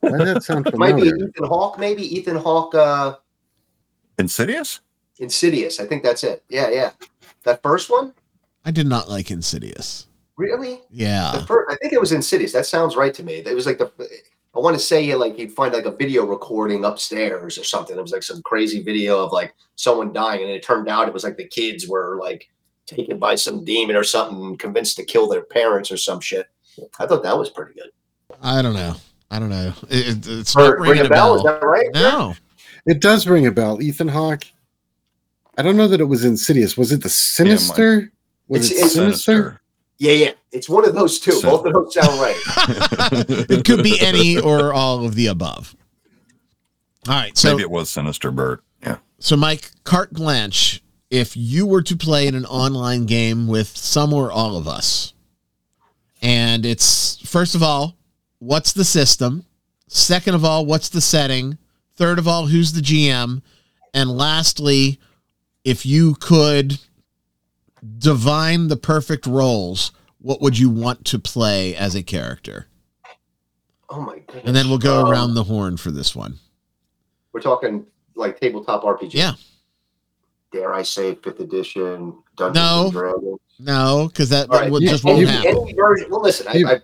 [0.00, 1.08] Why does that sound it might be?
[1.08, 2.74] Ethan Hawke, maybe Ethan Hawke.
[2.74, 3.16] Uh,
[4.18, 4.80] Insidious?
[5.18, 5.80] Insidious.
[5.80, 6.42] I think that's it.
[6.48, 6.90] Yeah, yeah.
[7.44, 8.14] That first one,
[8.64, 10.06] I did not like Insidious.
[10.36, 10.76] really?
[10.90, 11.44] The Yeah.
[11.46, 12.52] first, I think it was Insidious.
[12.52, 13.34] That sounds right to me.
[13.36, 13.90] It was like the.
[14.56, 17.96] I want to say like you'd find like a video recording upstairs or something.
[17.96, 21.14] It was like some crazy video of like someone dying, and it turned out it
[21.14, 22.48] was like the kids were like
[22.86, 26.46] taken by some demon or something, convinced to kill their parents or some shit.
[26.98, 27.90] I thought that was pretty good.
[28.42, 28.94] I don't know.
[29.30, 29.74] I don't know.
[29.90, 31.42] It, it- it's Or not ringing a Is bell.
[31.44, 31.86] that right?
[31.94, 32.34] No.
[32.86, 33.82] It does ring a bell.
[33.82, 34.44] Ethan Hawke.
[35.58, 36.78] I don't know that it was Insidious.
[36.78, 38.10] Was it the Sinister?
[38.48, 39.60] was It's- it it's- Sinister?
[39.98, 40.30] Yeah, yeah.
[40.52, 41.32] It's one of those two.
[41.32, 42.36] So- Both of those sound right.
[43.50, 45.74] it could be any or all of the above.
[47.08, 47.36] All right.
[47.36, 48.60] So Maybe it was Sinister Bird.
[48.82, 48.98] Yeah.
[49.18, 54.12] So, Mike, carte blanche, if you were to play in an online game with some
[54.12, 55.14] or all of us,
[56.22, 57.96] and it's first of all,
[58.38, 59.44] what's the system?
[59.88, 61.58] Second of all, what's the setting?
[61.96, 63.42] Third of all, who's the GM?
[63.94, 65.00] And lastly,
[65.64, 66.78] if you could
[67.98, 72.66] divine the perfect roles, what would you want to play as a character?
[73.90, 74.44] Oh my goodness.
[74.46, 76.38] And then we'll go Um, around the horn for this one.
[77.32, 79.14] We're talking like tabletop RPG.
[79.14, 79.34] Yeah.
[80.52, 82.82] Dare I say fifth edition Dungeons No.
[82.84, 83.38] and Dragons?
[83.60, 84.70] No, because that, All that right.
[84.70, 85.56] will, Yeah, just won't you- happen.
[85.56, 86.10] Any version.
[86.10, 86.80] Well, listen, I, I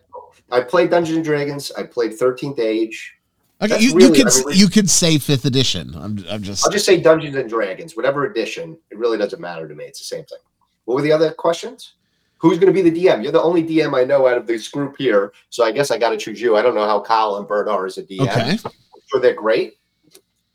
[0.58, 1.72] I played Dungeons and Dragons.
[1.76, 3.14] I played Thirteenth Age.
[3.62, 5.94] Okay, That's you, you really- could I mean, you could say fifth edition.
[5.94, 8.76] I'm I'm just I'll just say Dungeons and Dragons, whatever edition.
[8.90, 9.84] It really doesn't matter to me.
[9.84, 10.38] It's the same thing.
[10.84, 11.94] What were the other questions?
[12.38, 13.22] Who's going to be the DM?
[13.22, 15.98] You're the only DM I know out of this group here, so I guess I
[15.98, 16.56] got to choose you.
[16.56, 18.20] I don't know how Kyle and Bert are as a DM.
[18.22, 18.58] okay.
[18.64, 18.72] I'm
[19.06, 19.78] sure they're great.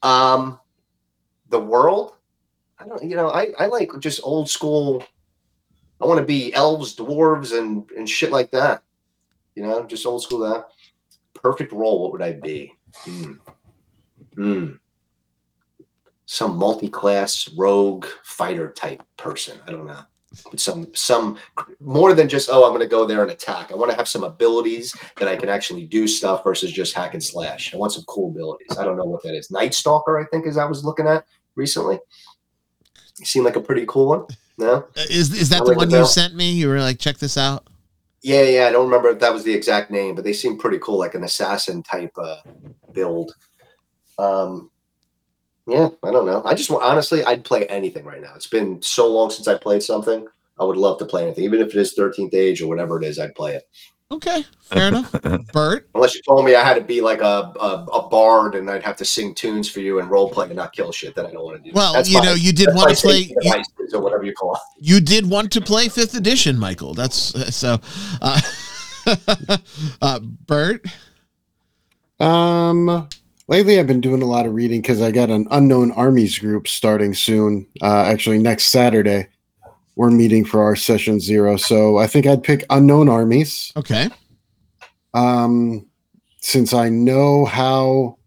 [0.03, 0.60] Um,
[1.49, 2.14] the world.
[2.77, 3.03] I don't.
[3.03, 5.03] You know, I I like just old school.
[6.01, 8.84] I want to be elves, dwarves, and and shit like that.
[9.56, 10.68] You know, just old school that.
[11.34, 12.01] Perfect role.
[12.01, 12.73] What would I be?
[12.97, 13.34] Hmm.
[14.35, 14.72] Hmm.
[16.26, 19.57] Some multi-class rogue fighter type person.
[19.68, 20.03] I don't know.
[20.56, 21.38] Some some
[21.80, 23.72] more than just oh I'm going to go there and attack.
[23.72, 27.15] I want to have some abilities that I can actually do stuff versus just hack
[27.15, 27.73] and slash.
[27.73, 28.77] I want some cool abilities.
[28.77, 29.49] I don't know what that is.
[29.49, 31.26] Night Stalker, I think, is I was looking at
[31.56, 31.99] recently.
[33.18, 34.26] You seem like a pretty cool one.
[34.60, 34.73] No.
[34.95, 36.51] Uh, Is is that I'll the one you sent me?
[36.51, 37.68] You were like, check this out.
[38.22, 38.68] Yeah, yeah.
[38.68, 41.15] I don't remember if that was the exact name, but they seem pretty cool, like
[41.15, 42.38] an assassin type uh,
[42.91, 43.34] build.
[44.18, 44.69] Um,
[45.69, 46.41] yeah, I don't know.
[46.45, 48.33] I just want honestly, I'd play anything right now.
[48.35, 50.27] It's been so long since I played something.
[50.59, 53.05] I would love to play anything, even if it is Thirteenth Age or whatever it
[53.05, 53.19] is.
[53.19, 53.67] I'd play it.
[54.11, 55.13] Okay, fair enough.
[55.53, 58.67] Bert, Unless you told me I had to be like a, a, a bard and
[58.67, 61.27] I'd have to sing tunes for you and role play and not kill shit, then
[61.27, 61.75] I don't want to do.
[61.75, 62.25] well, That's you fine.
[62.25, 63.31] know, you did want to play.
[63.39, 63.63] You,
[63.93, 64.61] or whatever you call it.
[64.79, 66.95] you did want to play fifth edition, Michael.
[66.95, 67.79] That's so.
[68.19, 68.41] Uh,
[70.01, 70.85] uh, Bert,
[72.19, 73.07] Um,
[73.49, 76.67] lately I've been doing a lot of reading because I got an unknown armies group
[76.67, 77.65] starting soon.
[77.81, 79.27] Uh, actually, next Saturday
[79.95, 81.57] we're meeting for our session zero.
[81.57, 83.73] So I think I'd pick unknown armies.
[83.76, 84.07] okay,
[85.13, 85.85] Um,
[86.39, 88.17] since I know how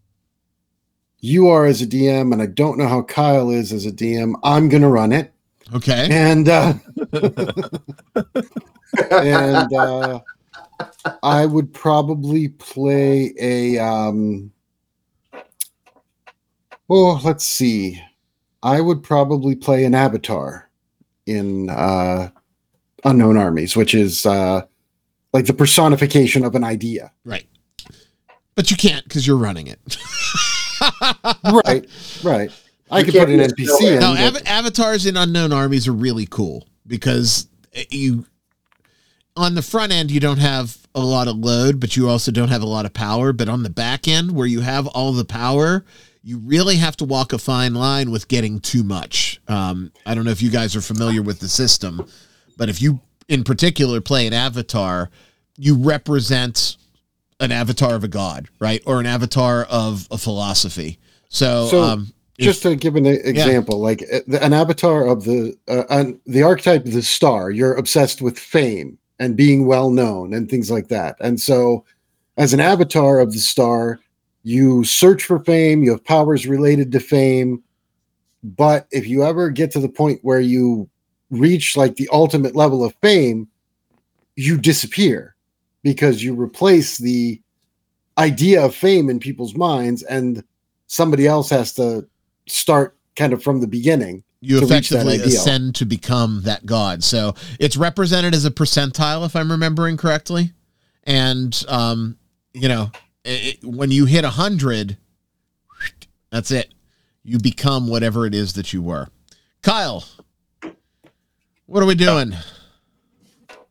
[1.19, 4.35] you are as a DM and I don't know how Kyle is as a DM,
[4.43, 5.33] I'm gonna run it.
[5.73, 6.07] okay.
[6.11, 6.73] And uh,
[9.11, 10.19] and uh,
[11.23, 13.79] I would probably play a.
[13.79, 14.51] Um,
[16.93, 17.99] well, let's see.
[18.61, 20.69] I would probably play an avatar
[21.25, 22.29] in uh,
[23.03, 24.61] Unknown Armies, which is uh,
[25.33, 27.11] like the personification of an idea.
[27.25, 27.47] Right,
[28.53, 29.79] but you can't because you're running it.
[31.65, 31.87] Right,
[32.23, 32.51] right.
[32.91, 33.99] I You could can't put an NPC in.
[34.01, 37.47] No, av- avatars in unknown armies are really cool because
[37.89, 38.25] you
[39.37, 42.49] on the front end you don't have a lot of load, but you also don't
[42.49, 43.31] have a lot of power.
[43.31, 45.85] But on the back end, where you have all the power,
[46.23, 49.41] you really have to walk a fine line with getting too much.
[49.47, 52.07] Um, I don't know if you guys are familiar with the system,
[52.57, 55.09] But if you, in particular, play an avatar,
[55.57, 56.77] you represent
[57.39, 58.81] an avatar of a god, right?
[58.85, 60.99] Or an avatar of a philosophy.
[61.29, 65.55] So, So, um, if- Just to give an example, like uh, an avatar of the
[65.67, 70.33] uh, an, the archetype of the star, you're obsessed with fame and being well known
[70.33, 71.15] and things like that.
[71.19, 71.85] And so,
[72.37, 73.99] as an avatar of the star,
[74.43, 75.83] you search for fame.
[75.83, 77.63] You have powers related to fame.
[78.43, 80.89] But if you ever get to the point where you
[81.29, 83.47] reach like the ultimate level of fame,
[84.35, 85.35] you disappear
[85.81, 87.41] because you replace the
[88.17, 90.43] idea of fame in people's minds and
[90.87, 92.07] somebody else has to
[92.47, 94.23] start kind of from the beginning.
[94.41, 97.03] you to reach that effectively ascend to become that god.
[97.03, 100.51] So it's represented as a percentile, if I'm remembering correctly.
[101.05, 102.17] And um,
[102.53, 102.91] you know,
[103.23, 104.97] it, it- when you hit a hundred,
[106.31, 106.73] that's it.
[107.23, 109.07] You become whatever it is that you were.
[109.61, 110.03] Kyle,
[111.67, 112.33] what are we doing?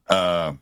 [0.09, 0.55] Uh,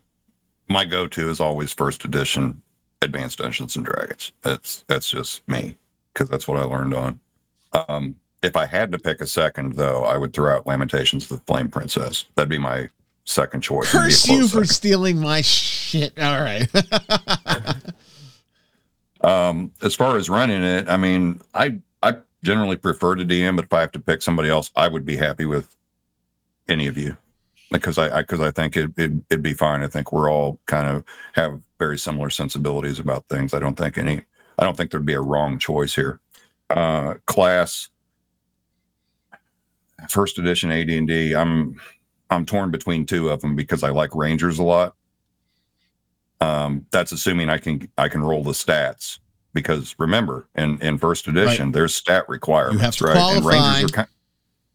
[0.69, 2.63] my go-to is always first edition
[3.03, 4.33] Advanced Dungeons and Dragons.
[4.43, 5.77] That's that's just me
[6.13, 7.21] because that's what I learned on.
[7.89, 11.39] Um, if I had to pick a second, though, I would throw out Lamentations of
[11.39, 12.25] the Flame Princess.
[12.35, 12.89] That'd be my
[13.25, 13.89] second choice.
[13.95, 14.67] It'd be a Curse you for second.
[14.69, 16.19] stealing my shit.
[16.19, 16.69] All right.
[19.23, 23.67] Um, as far as running it, I mean, I I generally prefer to DM, but
[23.67, 25.77] if I have to pick somebody else, I would be happy with
[26.69, 27.17] any of you
[27.71, 29.83] because I because I, think it, it it'd be fine.
[29.83, 33.55] I think we're all kind of have very similar sensibilities about things.
[33.55, 34.23] I don't think any
[34.59, 36.21] I don't think there'd be a wrong choice here.
[36.69, 37.89] Uh, class
[40.09, 41.35] first edition AD&D.
[41.35, 41.81] I'm
[42.31, 44.95] I'm torn between two of them because I like Rangers a lot.
[46.41, 49.19] Um, that's assuming I can I can roll the stats
[49.53, 53.45] because remember in in first edition there's stat requirements to right and.
[53.45, 54.09] Rangers are kind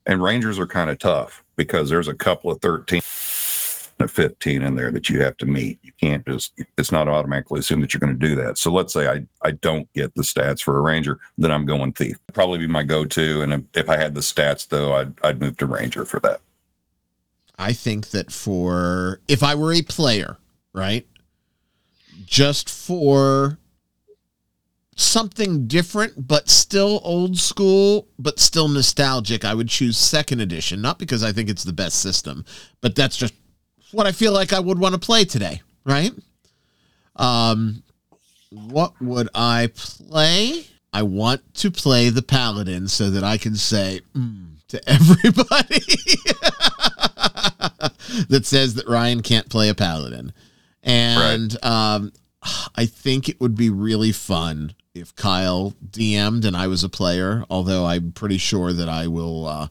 [0.06, 3.02] and Rangers are kind of tough because there's a couple of 13
[4.00, 5.80] and 15 in there that you have to meet.
[5.82, 8.58] You can't just it's not automatically assumed that you're going to do that.
[8.58, 11.94] So let's say I I don't get the stats for a Ranger, then I'm going
[11.94, 12.18] thief.
[12.34, 15.58] Probably be my go-to and if, if I had the stats though, I'd I'd move
[15.58, 16.42] to Ranger for that.
[17.58, 20.38] I think that for if I were a player,
[20.74, 21.08] right,
[22.26, 23.58] just for
[24.96, 30.82] something different but still old school but still nostalgic, I would choose second edition.
[30.82, 32.46] Not because I think it's the best system,
[32.82, 33.34] but that's just
[33.92, 36.12] what I feel like I would want to play today, right?
[37.16, 37.84] Um,
[38.50, 40.66] what would I play?
[40.94, 45.80] I want to play the paladin so that I can say mm, to everybody
[48.30, 50.34] that says that Ryan can't play a paladin.
[50.86, 52.14] And um,
[52.76, 57.44] I think it would be really fun if Kyle DM'd and I was a player,
[57.50, 59.68] although I'm pretty sure that I will uh,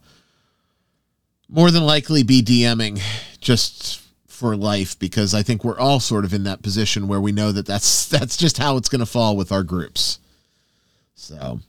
[1.48, 3.00] more than likely be DMing
[3.40, 7.32] just for life because I think we're all sort of in that position where we
[7.32, 10.18] know that that's that's just how it's going to fall with our groups.
[11.14, 11.60] So,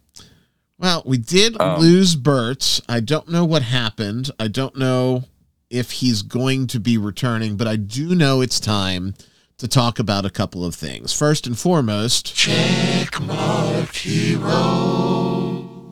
[0.80, 2.81] well, we did Um, lose Bert.
[2.89, 4.31] I don't know what happened.
[4.39, 5.26] I don't know
[5.69, 9.13] if he's going to be returning, but I do know it's time
[9.57, 11.14] to talk about a couple of things.
[11.14, 14.52] First and foremost, Checkmark Hero.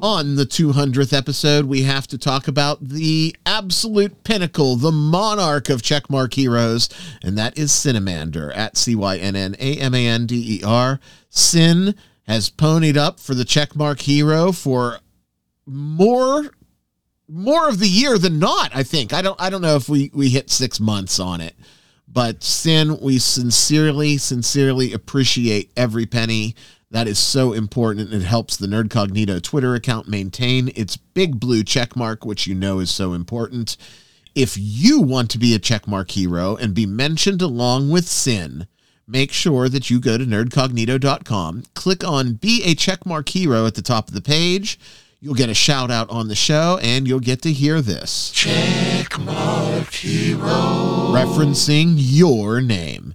[0.02, 5.81] on the 200th episode, we have to talk about the absolute pinnacle, the monarch of
[5.81, 6.90] checkmark heroes,
[7.23, 10.64] and that is Cynnamander at C Y N N A M A N D E
[10.64, 10.99] R.
[11.30, 11.95] Sin
[12.27, 14.99] has ponied up for the checkmark hero for
[15.65, 16.52] more
[17.30, 20.11] more of the year than not i think i don't i don't know if we
[20.14, 21.56] we hit six months on it
[22.14, 26.56] but sin we sincerely sincerely appreciate every penny.
[26.91, 28.14] That is so important.
[28.14, 32.80] It helps the nerdcognito twitter account maintain its big blue check mark which you know
[32.80, 33.76] is so important.
[34.35, 38.68] If you want to be a checkmark hero and be mentioned along with sin
[39.07, 43.81] make sure that you go to nerdcognito.com click on be a checkmark hero at the
[43.81, 44.80] top of the page
[45.23, 48.29] You'll get a shout out on the show and you'll get to hear this.
[51.15, 53.13] Referencing your name.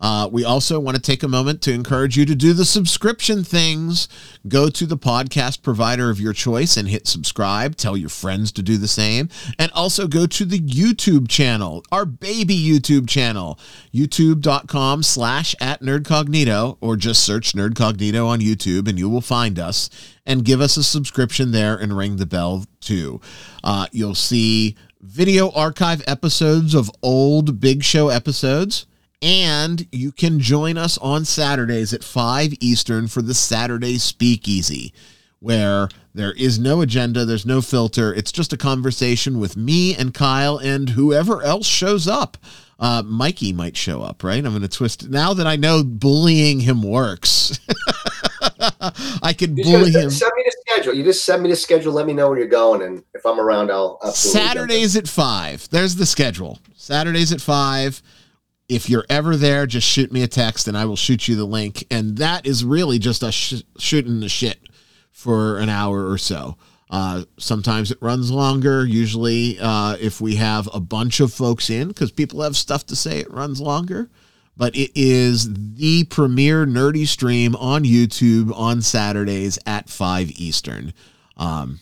[0.00, 3.42] Uh, we also want to take a moment to encourage you to do the subscription
[3.42, 4.08] things.
[4.46, 7.76] Go to the podcast provider of your choice and hit subscribe.
[7.76, 9.28] Tell your friends to do the same.
[9.58, 13.58] And also go to the YouTube channel, our baby YouTube channel,
[13.92, 19.88] youtube.com slash at nerdcognito, or just search nerdcognito on YouTube and you will find us.
[20.26, 23.20] And give us a subscription there and ring the bell too.
[23.62, 28.86] Uh, you'll see video archive episodes of old Big Show episodes.
[29.22, 34.92] And you can join us on Saturdays at 5 Eastern for the Saturday Speakeasy.
[35.40, 38.12] where there is no agenda, there's no filter.
[38.12, 42.36] It's just a conversation with me and Kyle and whoever else shows up.
[42.78, 44.44] Uh, Mikey might show up, right?
[44.44, 45.10] I'm going to twist it.
[45.10, 47.58] Now that I know bullying him works,
[49.22, 50.10] I could bully him.
[50.10, 50.94] send me the schedule.
[50.94, 51.92] You just send me the schedule.
[51.92, 54.40] Let me know where you're going, and if I'm around, I'll absolutely.
[54.40, 55.68] Saturdays at five.
[55.70, 56.58] There's the schedule.
[56.74, 58.02] Saturdays at five.
[58.68, 61.44] If you're ever there, just shoot me a text and I will shoot you the
[61.44, 61.84] link.
[61.90, 64.58] And that is really just us sh- shooting the shit
[65.12, 66.56] for an hour or so.
[66.88, 68.84] Uh, sometimes it runs longer.
[68.84, 72.96] Usually, uh, if we have a bunch of folks in, because people have stuff to
[72.96, 74.08] say, it runs longer.
[74.56, 80.94] But it is the premier nerdy stream on YouTube on Saturdays at 5 Eastern.
[81.36, 81.80] Um,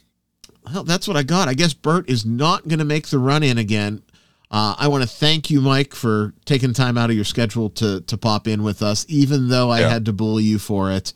[0.73, 1.48] well, that's what I got.
[1.48, 4.02] I guess Bert is not going to make the run in again.
[4.51, 8.03] Uh, I want to thank you, Mike, for taking time out of your schedule to
[8.03, 9.89] to pop in with us, even though I Yeah.
[9.89, 11.12] had to bully you for it.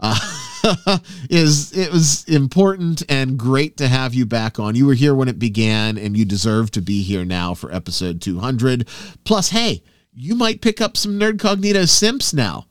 [0.00, 0.18] Uh,
[1.30, 4.74] is it was important and great to have you back on.
[4.74, 8.20] You were here when it began, and you deserve to be here now for episode
[8.20, 8.86] 200.
[9.24, 9.82] Plus, hey,
[10.12, 12.66] you might pick up some Nerdcognito simps now.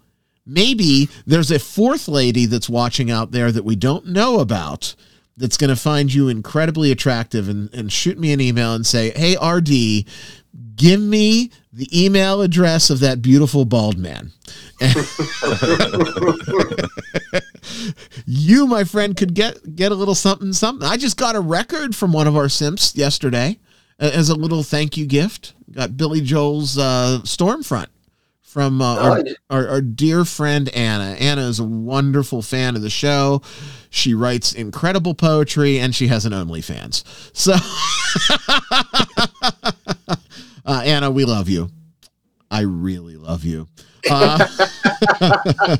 [0.46, 4.94] Maybe there's a fourth lady that's watching out there that we don't know about
[5.38, 9.12] that's going to find you incredibly attractive and, and shoot me an email and say,
[9.12, 10.06] Hey, RD,
[10.76, 14.32] give me the email address of that beautiful bald man.
[18.26, 20.88] you, my friend, could get get a little something, something.
[20.88, 23.60] I just got a record from one of our simps yesterday
[23.98, 25.54] as a little thank you gift.
[25.72, 27.88] Got Billy Joel's uh, Stormfront
[28.54, 31.16] from uh, our, our, our dear friend Anna.
[31.20, 33.42] Anna is a wonderful fan of the show.
[33.90, 37.04] She writes incredible poetry and she has an OnlyFans.
[37.36, 37.54] So,
[40.66, 41.72] uh, Anna, we love you.
[42.52, 43.68] I really love you.
[44.08, 44.46] Uh,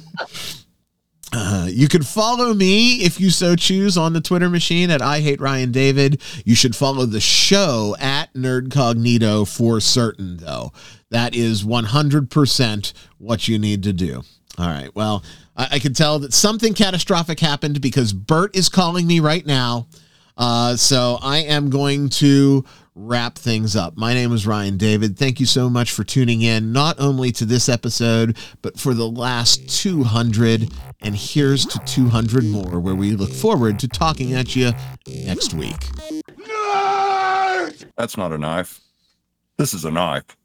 [1.36, 5.20] Uh, you can follow me if you so choose on the Twitter machine at I
[5.20, 6.22] hate Ryan David.
[6.46, 10.72] You should follow the show at Nerdcognito for certain, though.
[11.14, 14.24] That is 100% what you need to do.
[14.58, 14.90] All right.
[14.96, 15.24] Well,
[15.56, 19.86] I, I can tell that something catastrophic happened because Bert is calling me right now.
[20.36, 22.66] Uh, so I am going to
[22.96, 23.96] wrap things up.
[23.96, 25.16] My name is Ryan David.
[25.16, 29.08] Thank you so much for tuning in, not only to this episode, but for the
[29.08, 30.72] last 200.
[31.02, 34.72] And here's to 200 more, where we look forward to talking at you
[35.08, 35.78] next week.
[37.98, 38.82] That's not a knife.
[39.58, 40.36] This is a knife.